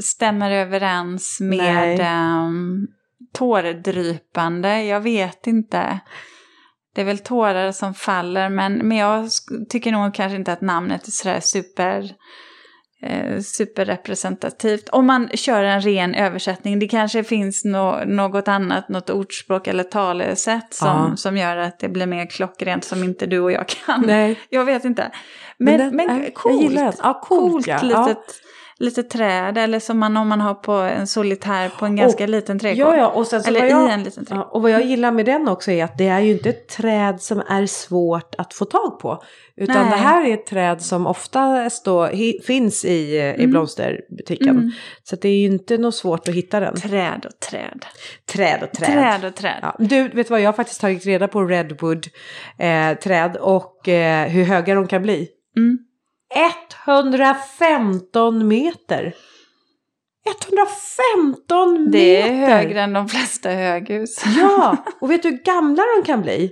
[0.04, 2.00] stämmer överens med
[2.46, 2.88] um,
[3.34, 4.84] tårdrypande.
[4.84, 6.00] Jag vet inte.
[6.96, 9.30] Det är väl tårar som faller, men, men jag
[9.70, 12.16] tycker nog kanske inte att namnet är sådär super,
[13.04, 14.90] eh, superrepresentativt.
[14.90, 19.84] Om man kör en ren översättning, det kanske finns nå- något annat, något ordspråk eller
[19.84, 21.16] talesätt som, Ja.
[21.16, 24.04] som gör att det blir mer klockrent som inte du och jag kan.
[24.08, 24.40] Nej.
[24.50, 25.12] Jag vet inte.
[25.58, 26.80] Men, men, den- nej, coolt.
[27.04, 27.80] Ja, coolt, ja.
[27.84, 28.18] litet,
[28.84, 32.60] litet träd, eller som man om man har på en solitär på en ganska liten
[32.60, 32.88] trädgård.
[32.94, 34.46] Ja, ja, och sen så eller vad i jag, en liten trädgård.
[34.48, 36.68] ja, och vad jag gillar med den också är att det är ju inte ett
[36.68, 39.24] träd som är svårt att få tag på.
[39.56, 39.90] Utan Nej.
[39.90, 43.52] det här är ett träd som ofta stå, hi, finns i, eh, i Mm.
[43.52, 44.50] blomsterbutiken.
[44.50, 44.72] Mm.
[45.04, 46.76] Så det är ju inte något svårt att hitta den.
[46.76, 47.86] Träd och träd.
[48.34, 48.88] Träd och träd.
[48.88, 49.60] Träd och träd.
[49.62, 52.08] Ja, du, vet vad, jag har faktiskt tagit reda på redwood
[52.60, 55.28] eh, träd och eh, hur höga de kan bli.
[55.58, 55.78] Mm.
[56.36, 59.14] 115 meter!
[60.26, 61.92] 115 meter!
[61.92, 64.24] Det är högre än de flesta höghus.
[64.40, 66.52] Ja, och vet du hur gamla de kan bli?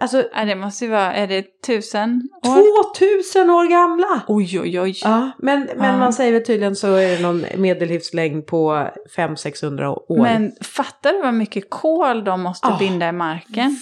[0.00, 2.94] Alltså Ja, det måste ju vara, är det tusen år?
[2.94, 4.22] 2000 år gamla!
[4.28, 4.94] Oj, oj, oj.
[5.04, 5.98] Ja, men, men Ja.
[5.98, 10.22] man säger väl tydligen så är det någon medellivslängd på 500-600 år.
[10.22, 12.78] Men fattar du vad mycket kol de måste Ah.
[12.78, 13.76] binda i marken?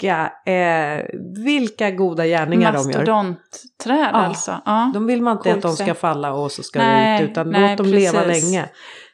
[0.00, 1.04] Vilka, eh,
[1.44, 2.84] vilka goda gärningar de gör.
[2.98, 4.18] Mastodontträd Ja.
[4.18, 4.60] alltså.
[4.64, 4.90] Ja.
[4.94, 7.30] De vill man inte Coolt att de ska falla och så ska Nej, det ut,
[7.30, 8.44] utan nej, låt dem leva precis.
[8.44, 8.68] länge.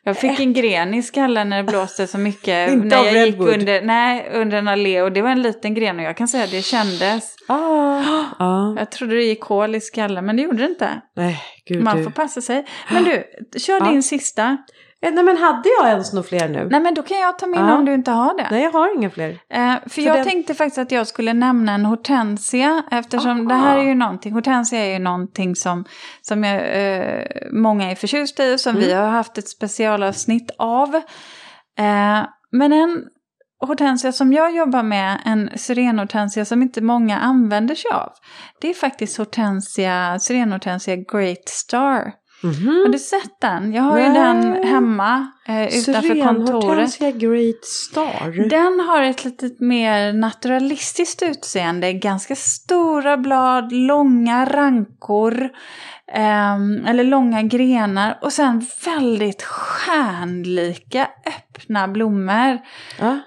[0.04, 2.70] Jag fick en gren i skallen när det blåste så mycket.
[2.72, 3.54] Inte när av jag gick redwood.
[3.54, 6.44] under, nej, under en allé och det var en liten gren och jag kan säga
[6.44, 7.34] att det kändes.
[7.48, 8.02] Ah,
[8.38, 8.74] ah.
[8.78, 11.00] Jag trodde det gick kol i skallen men det gjorde det inte.
[11.16, 11.82] Nej, gud.
[11.82, 12.66] Man får passa sig.
[12.92, 13.24] Men du,
[13.58, 13.90] kör Ja.
[13.90, 14.56] din sista.
[15.02, 16.68] Nej, men hade jag ens några fler nu?
[16.70, 17.74] Nej men då kan jag ta min Ja.
[17.76, 18.48] om du inte har det.
[18.50, 19.30] Nej, jag har inga fler.
[19.30, 23.48] Eh, för, För jag den- tänkte faktiskt att jag skulle nämna en hortensia eftersom Aha.
[23.48, 25.84] det här är ju någonting, hortensia är ju någonting som,
[26.22, 28.86] som jag, eh, många är förtjusta i och som Mm.
[28.88, 30.94] vi har haft ett specialavsnitt av.
[31.78, 32.20] Eh,
[32.52, 33.04] men en
[33.66, 38.12] hortensia som jag jobbar med, en syrenhortensia som inte många använder sig av.
[38.60, 42.12] Det är faktiskt hortensia, syrenhortensia Great Star.
[42.42, 42.82] Mhm.
[42.84, 43.72] Har du sett den?
[43.72, 44.14] Jag har ju Nej.
[44.14, 46.98] den hemma eh, utanför kontoret.
[46.98, 48.48] Great Star.
[48.48, 51.92] Den har ett lite mer naturalistiskt utseende.
[51.92, 55.48] Ganska stora blad, långa rankor.
[56.14, 58.18] ehm, eller långa grenar.
[58.22, 62.58] Och sen väldigt stjärnlika öppna blommor.
[62.98, 63.18] Ja.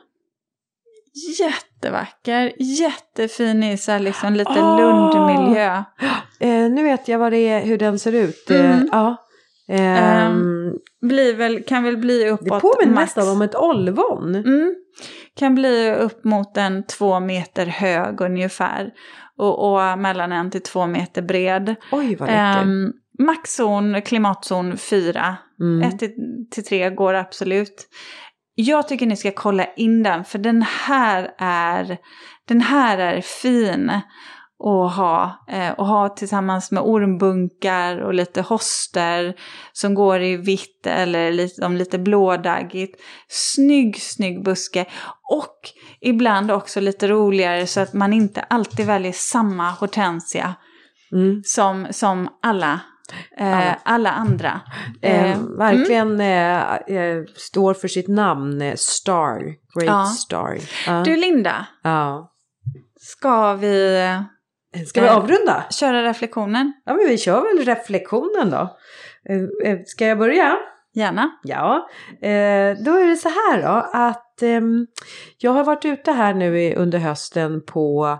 [1.39, 4.77] Jättevacker, jättefin i så här liksom lite Ah!
[4.77, 5.83] lundmiljö.
[6.39, 8.49] Eh, nu vet jag vad det är, hur den ser ut.
[8.51, 8.89] Eh, Mm.
[8.91, 9.15] ja.
[9.69, 13.15] Ehm, Blir väl, kan väl bli uppåt det påminner max.
[13.15, 14.35] nästan om ett olvon.
[14.35, 14.75] Mm.
[15.39, 18.89] Kan bli upp mot en två meter hög ungefär.
[19.37, 21.75] Och, och mellan en till två meter bred.
[21.91, 22.61] Oj vad läcker.
[22.61, 25.37] Um, maxzon, klimatzon 4.
[25.59, 25.87] Mm.
[25.89, 26.11] 1 till,
[26.51, 27.87] till 3 går absolut.
[28.55, 31.97] Jag tycker ni ska kolla in den för den här är,
[32.47, 33.89] den här är fin
[34.59, 35.45] att ha.
[35.47, 39.35] Eh, och ha tillsammans med ormbunkar och lite hoster
[39.73, 43.01] som går i vitt eller lite, om lite blådaggigt.
[43.27, 44.85] Snygg, snygg buske.
[45.31, 45.59] Och
[46.01, 50.55] ibland också lite roligare så att man inte alltid väljer samma hortensia
[51.11, 51.41] Mm.
[51.45, 52.79] som, som alla,
[53.37, 53.79] Alla.
[53.83, 54.11] alla.
[54.11, 54.61] andra.
[55.01, 59.39] Eh, Eh, verkligen eh, eh, står för sitt namn, eh, Star,
[59.79, 60.05] Great Ja.
[60.05, 60.57] Star.
[60.87, 61.01] Ja.
[61.05, 62.31] Du Linda, ja.
[62.99, 63.99] ska vi
[64.87, 65.63] Ska vi Eh, avrunda?
[65.69, 66.73] köra reflektionen?
[66.85, 68.77] Ja men vi kör väl reflektionen då.
[69.29, 70.57] Eh, eh, Ska jag börja?
[70.93, 71.31] Gärna.
[71.43, 71.89] Ja,
[72.21, 74.87] eh, då är det så här då att ehm,
[75.37, 78.17] jag har varit ute här nu under hösten på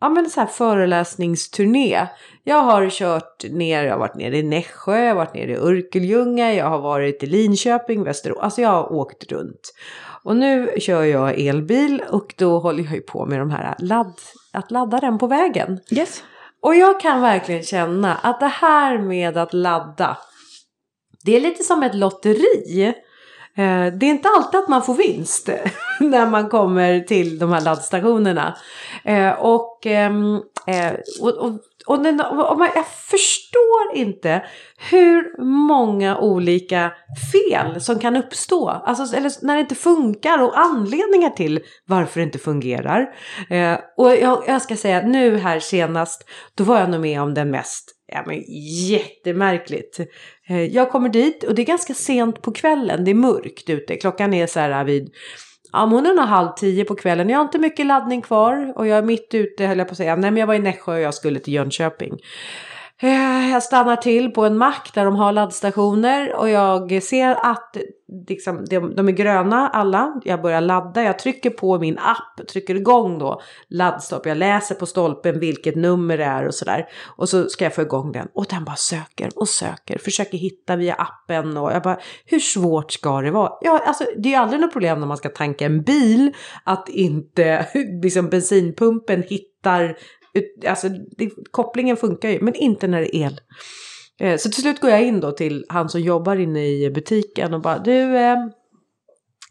[0.00, 2.06] ja, men så här föreläsningsturné.
[2.44, 5.56] Jag har kört ner, jag har varit nere i Nässjö, jag har varit nere i
[5.56, 9.72] Örkelljunga, jag har varit i Linköping, Västerås, alltså jag har åkt runt.
[10.24, 14.14] Och nu kör jag elbil och då håller jag ju på med de här ladd,
[14.52, 15.78] att ladda den på vägen.
[15.90, 16.22] Yes.
[16.62, 20.18] Och jag kan verkligen känna att det här med att ladda,
[21.24, 22.84] det är lite som ett lotteri.
[23.56, 25.48] Eh, Det är inte alltid att man får vinst
[26.10, 28.56] när man kommer till de här laddstationerna.
[29.04, 30.34] Eh, Och, ehm,
[30.66, 31.52] eh, och, och,
[31.86, 34.44] och, den, och man, jag förstår inte
[34.90, 36.92] hur många olika
[37.32, 38.68] fel som kan uppstå.
[38.68, 43.06] Alltså, eller när det inte funkar och anledningar till varför det inte fungerar.
[43.50, 47.34] Eh, och jag, jag ska säga nu här senast, då var jag nog med om
[47.34, 48.42] den mest Ja, men
[48.88, 50.00] jättemärkligt.
[50.48, 53.04] Eh, Jag kommer dit och det är ganska sent på kvällen.
[53.04, 53.96] Det är mörkt ute.
[53.96, 55.10] Klockan är så här vid
[55.72, 57.28] Ja, men hon är nog halv tio på kvällen.
[57.28, 59.96] Jag har inte mycket laddning kvar och jag är mitt ute höll jag på att
[59.96, 60.16] säga.
[60.16, 62.18] Nej, men jag var i Nässjö och jag skulle till Jönköping.
[63.02, 67.76] Eh, jag stannar till på en mack där de har laddstationer och jag ser att
[68.28, 70.20] liksom, de, de är gröna alla.
[70.24, 74.26] Jag börjar ladda, jag trycker på min app, trycker igång då laddstopp.
[74.26, 76.88] Jag läser på stolpen vilket nummer det är och sådär.
[77.16, 80.76] Och så ska jag få igång den och den bara söker och söker, försöker hitta
[80.76, 83.52] via appen och jag bara, hur svårt ska det vara?
[83.60, 86.32] Ja, alltså det är ju aldrig något problem när man ska tanka en bil
[86.64, 87.66] att inte
[88.02, 89.96] liksom bensinpumpen hittar
[90.66, 93.40] Alltså det, kopplingen funkar ju, men inte när det är el.
[94.20, 97.54] Eh, så till slut går jag in då till han som jobbar inne i butiken
[97.54, 98.36] och bara du, eh,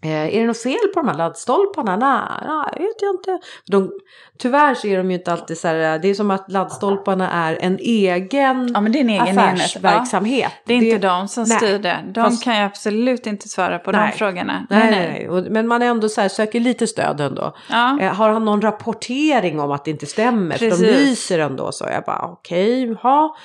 [0.02, 1.98] är det något fel på de här laddstolparna?
[1.98, 3.40] Nej, nej, vet jag inte.
[3.68, 3.92] De,
[4.38, 7.58] tyvärr så är de ju inte alltid så här, det är som att laddstolparna är
[7.62, 9.36] en egen, Ja, men det är en egen enhet.
[9.36, 9.44] Ja.
[9.54, 10.52] affärsverksamhet.
[10.66, 11.98] Det är inte de som nej, styr det.
[12.14, 14.12] De fast- kan ju absolut inte svara på Nej.
[14.12, 14.68] de frågorna.
[14.70, 15.50] Nej, nej, nej.
[15.50, 17.56] Men man är ändå så här, söker lite stöd ändå.
[17.70, 18.00] Ja.
[18.02, 20.58] Eh, har han någon rapportering om att det inte stämmer?
[20.58, 20.88] För de Precis.
[20.98, 21.86] lyser ändå så.
[21.94, 23.36] Jag bara okej, ja.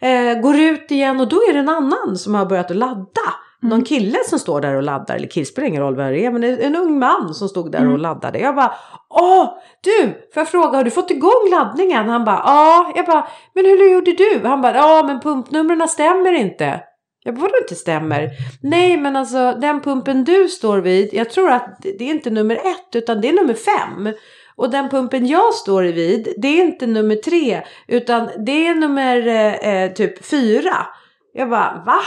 [0.00, 3.34] Eh, går ut igen och då är det en annan som har börjat att ladda.
[3.62, 6.30] Någon kille som står där och laddar, eller kille spelar ingen roll vad det är,
[6.30, 8.38] men en ung man som stod där och laddade.
[8.38, 8.72] Jag bara,
[9.10, 9.48] åh,
[9.80, 12.08] du, får jag fråga, har du fått igång laddningen?
[12.08, 12.92] Han bara, ja.
[12.96, 14.40] Jag bara, men hur gjorde du?
[14.44, 16.80] Han bara, ja, men pumpnumren stämmer inte.
[17.24, 18.30] Jag bara, vadå inte stämmer?
[18.62, 22.56] Nej, men alltså den pumpen du står vid, jag tror att det är inte nummer
[22.56, 24.14] ett, utan det är nummer fem.
[24.56, 29.26] Och den pumpen jag står vid, det är inte nummer tre, utan det är nummer
[29.26, 30.86] eh, eh, typ fyra.
[31.32, 32.00] Jag bara, va?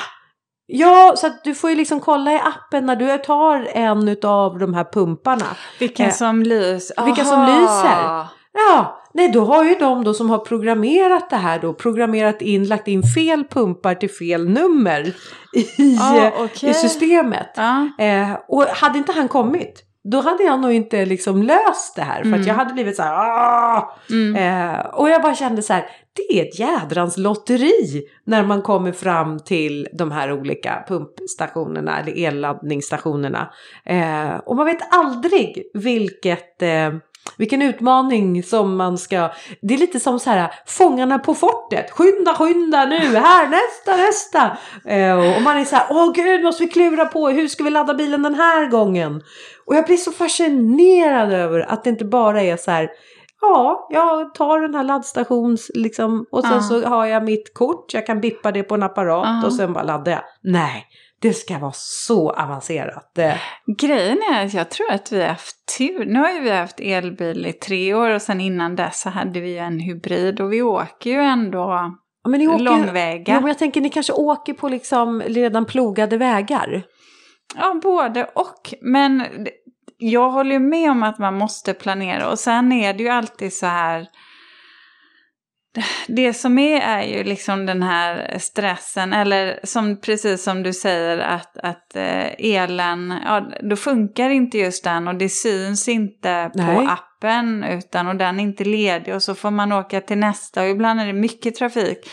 [0.72, 4.74] Ja, så du får ju liksom kolla i appen när du tar en av de
[4.74, 5.46] här pumparna.
[5.80, 7.06] Vilka Eh, som lyser.
[7.06, 8.26] vilka som lyser.
[8.54, 12.68] Ja, nej då har ju de då som har programmerat det här då programmerat in,
[12.68, 15.14] lagt in fel pumpar till fel nummer
[15.78, 16.70] i, Ah, eh, okej.
[16.70, 17.52] i systemet.
[17.56, 17.90] Ja.
[18.06, 22.16] Eh, och hade inte han kommit, då hade jag nog inte liksom löst det här.
[22.22, 22.40] För Mm.
[22.42, 23.84] att jag hade blivit så här!
[24.10, 24.36] Mm.
[24.76, 25.86] eh, Och jag bara kände så här,
[26.16, 32.26] det är ett jädrans lotteri när man kommer fram till de här olika pumpstationerna eller
[32.28, 33.50] elladdningsstationerna.
[33.86, 36.62] Eh, och man vet aldrig vilket...
[36.62, 36.90] Eh,
[37.38, 39.30] vilken utmaning som man ska...
[39.62, 41.92] Det är lite som så här, Fångarna på fortet.
[41.92, 44.58] Skynda, skynda nu, här, nästa, nästa.
[44.94, 47.70] Eh, och man är så här, åh gud, måste vi klura på, hur ska vi
[47.70, 49.22] ladda bilen den här gången?
[49.70, 52.90] Och jag blir så fascinerad över att det inte bara är så här,
[53.42, 56.62] ja, jag tar den här laddstations liksom och sen Ja.
[56.62, 59.46] så har jag mitt kort, jag kan bippa det på en apparat Ja.
[59.48, 60.22] och sen bara laddar jag.
[60.44, 60.86] Nej,
[61.22, 63.18] det ska vara så avancerat.
[63.18, 63.34] Eh,
[63.78, 66.06] Grejen är att jag tror att vi har haft tur.
[66.06, 69.40] Nu har ju vi haft elbil i tre år och sen innan dess så hade
[69.40, 71.60] vi ju en hybrid och vi åker ju ändå
[72.24, 73.34] Ja, men ni åker, långväga.
[73.34, 76.84] Jo, men jag tänker ni kanske åker på liksom redan plogade vägar.
[77.56, 78.74] Ja, både och.
[78.82, 79.24] Men
[80.00, 82.30] jag håller ju med om att man måste planera.
[82.30, 84.08] Och sen är det ju alltid så här.
[86.08, 89.14] Det som är är ju liksom den här stressen.
[89.14, 94.84] Eller som, precis som du säger att, att eh, elen, ja då funkar inte just
[94.84, 95.08] den.
[95.08, 96.76] Och det syns inte Nej.
[96.76, 97.64] på appen.
[97.64, 99.16] Utan och den är inte ledig.
[99.16, 100.62] Och så får man åka till nästa.
[100.62, 102.10] Och ibland är det mycket trafik.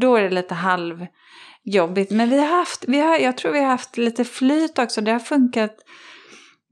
[0.00, 2.10] Då är det lite halvjobbigt.
[2.10, 5.00] Men vi har haft, vi har, jag tror vi har haft lite flyt också.
[5.00, 5.76] Det har funkat.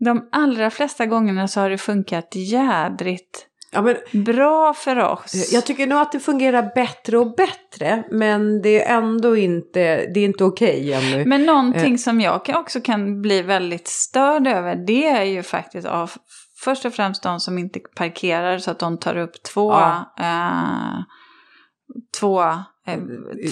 [0.05, 5.53] De allra flesta gångerna så har det funkat jädrigt Ja, men bra för oss.
[5.53, 8.05] jag tycker nog att det fungerar bättre och bättre.
[8.11, 11.25] Men det är ändå inte, det är inte okej ännu.
[11.25, 11.47] Men Eh.
[11.47, 16.11] någonting som jag också kan bli väldigt störd över det är ju faktiskt av
[16.65, 20.15] först och främst de som inte parkerar så att de tar upp två, Ja.
[20.19, 21.03] eh,
[22.21, 22.61] två, eh,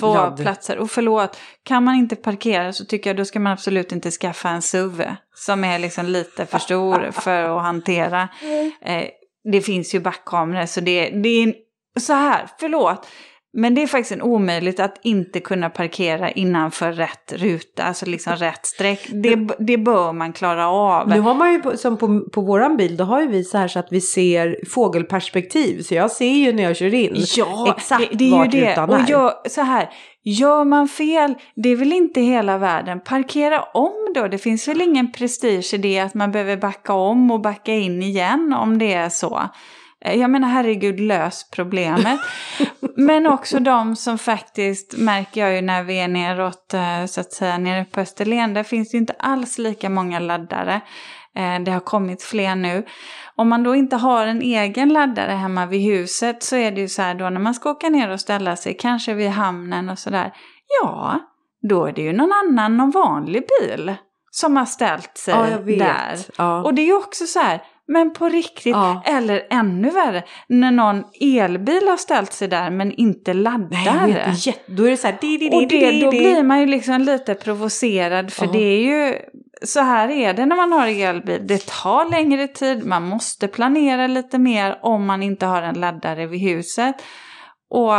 [0.01, 0.37] två Ladd.
[0.37, 0.79] platser.
[0.79, 4.49] Och förlåt, kan man inte parkera så tycker jag då ska man absolut inte skaffa
[4.49, 5.03] en SUV
[5.35, 8.29] som är liksom lite för stor för att hantera.
[8.83, 9.09] Eh,
[9.53, 11.55] det finns ju backkameror så det, det är en,
[12.01, 13.07] så här, förlåt.
[13.53, 18.37] Men det är faktiskt en omöjligt att inte kunna parkera innanför rätt ruta, alltså liksom
[18.37, 19.07] rätt streck.
[19.13, 21.09] Det, det bör man klara av.
[21.09, 23.69] Nu har man ju, som på, på våran bil, då har ju vi så här
[23.69, 25.83] så att vi ser fågelperspektiv.
[25.83, 28.51] Så jag ser ju när jag kör in Ja, exakt det, det är ju vart
[28.51, 28.71] det.
[28.71, 29.07] rutan Och är.
[29.07, 29.89] gör, så här,
[30.25, 33.01] gör man fel, det är väl inte hela världen.
[33.01, 34.29] Parkera om då.
[34.29, 38.03] Det finns väl ingen prestige i det att man behöver backa om och backa in
[38.03, 39.43] igen om det är så.
[40.05, 42.21] Eh, Jag menar herregud, lös problemet.
[42.97, 47.33] Men också de som faktiskt, märker jag ju när vi är neråt, eh, så att
[47.33, 50.81] säga, nere på Österlen, där finns det ju inte alls lika många laddare.
[51.37, 52.87] Eh, Det har kommit fler nu.
[53.37, 56.89] Om man då inte har en egen laddare hemma vid huset så är det ju
[56.89, 59.99] så här då när man ska åka ner och ställa sig, kanske vid hamnen och
[59.99, 60.33] sådär.
[60.83, 61.19] Ja,
[61.69, 63.95] då är det ju någon annan, någon vanlig bil
[64.31, 66.17] som har ställt sig ja, där.
[66.39, 66.63] Ja.
[66.63, 67.63] Och det är ju också så här,
[67.93, 69.03] men på riktigt, Ja.
[69.07, 74.07] eller ännu värre, när någon elbil har ställt sig där men inte laddar.
[74.07, 74.13] Nej,
[74.47, 75.17] vet, då är det så här...
[75.21, 78.53] Di, di, di, Och det, då blir man ju liksom lite provocerad för Ja.
[78.53, 79.15] det är ju
[79.63, 81.41] så här är det när man har elbil.
[81.47, 86.27] Det tar längre tid, man måste planera lite mer om man inte har en laddare
[86.27, 86.95] vid huset.
[87.71, 87.93] Och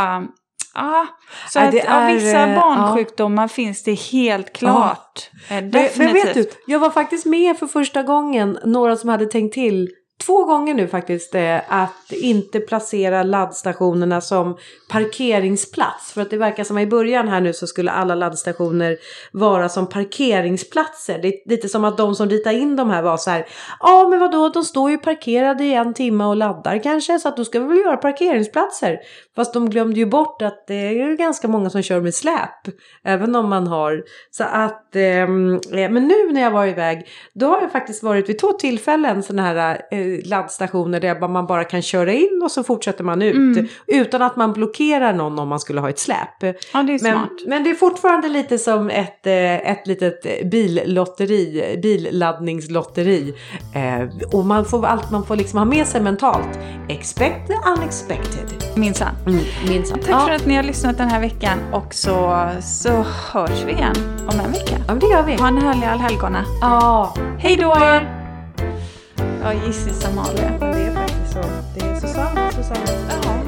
[0.73, 1.07] ja,
[1.49, 5.29] så Ja, att det av är, vissa eh, barnsjukdomar finns det helt klart.
[5.49, 9.25] Eh, Men, men vet du, jag var faktiskt med för första gången, några som hade
[9.25, 9.89] tänkt till
[10.25, 14.57] två gånger nu faktiskt, eh, att inte placera laddstationerna som
[14.89, 16.11] parkeringsplats.
[16.13, 18.97] För att det verkar som att i början här nu så skulle alla laddstationer
[19.31, 21.19] vara som parkeringsplatser.
[21.21, 23.45] Det är lite som att de som ritar in de här var så här,
[23.79, 27.37] ja men vadå, de står ju parkerade i en timme och laddar kanske, så att
[27.37, 28.99] då ska vi väl göra parkeringsplatser.
[29.35, 32.67] Fast de glömde ju bort att det är ju ganska många som kör med släp.
[33.03, 34.03] Även om man har.
[34.31, 38.29] Så att, ehm, eh, men nu när jag var iväg, då har jag faktiskt varit
[38.29, 42.63] vid två tillfällen sådana här eh, laddstationer där man bara kan köra in och så
[42.63, 43.35] fortsätter man ut.
[43.35, 43.67] Mm.
[43.87, 46.17] Utan att man blockerar någon om man skulle ha ett släp.
[46.41, 47.29] Ja, det är Men, smart.
[47.47, 53.33] men det är fortfarande lite som ett, eh, ett litet billotteri, billaddningslotteri.
[53.75, 56.59] Eh, och man får, allt, man får liksom ha med sig mentalt.
[56.89, 58.63] Expect the unexpected.
[58.75, 59.15] Minsann.
[59.27, 59.99] Mm, minsann.
[59.99, 60.19] Tack ja.
[60.19, 63.95] för att ni har lyssnat den här veckan och så, så hörs vi igen
[64.33, 64.75] om en vecka.
[64.87, 65.35] ja, det gör vi.
[65.35, 66.45] Ha en härlig allhelgona.
[66.61, 67.15] Ja.
[67.39, 68.20] Hej då!
[69.43, 69.93] Ja, Giss i
[70.59, 71.41] det är faktiskt så.
[71.75, 73.21] Det är Susanne, Susanne.
[73.23, 73.40] Ja.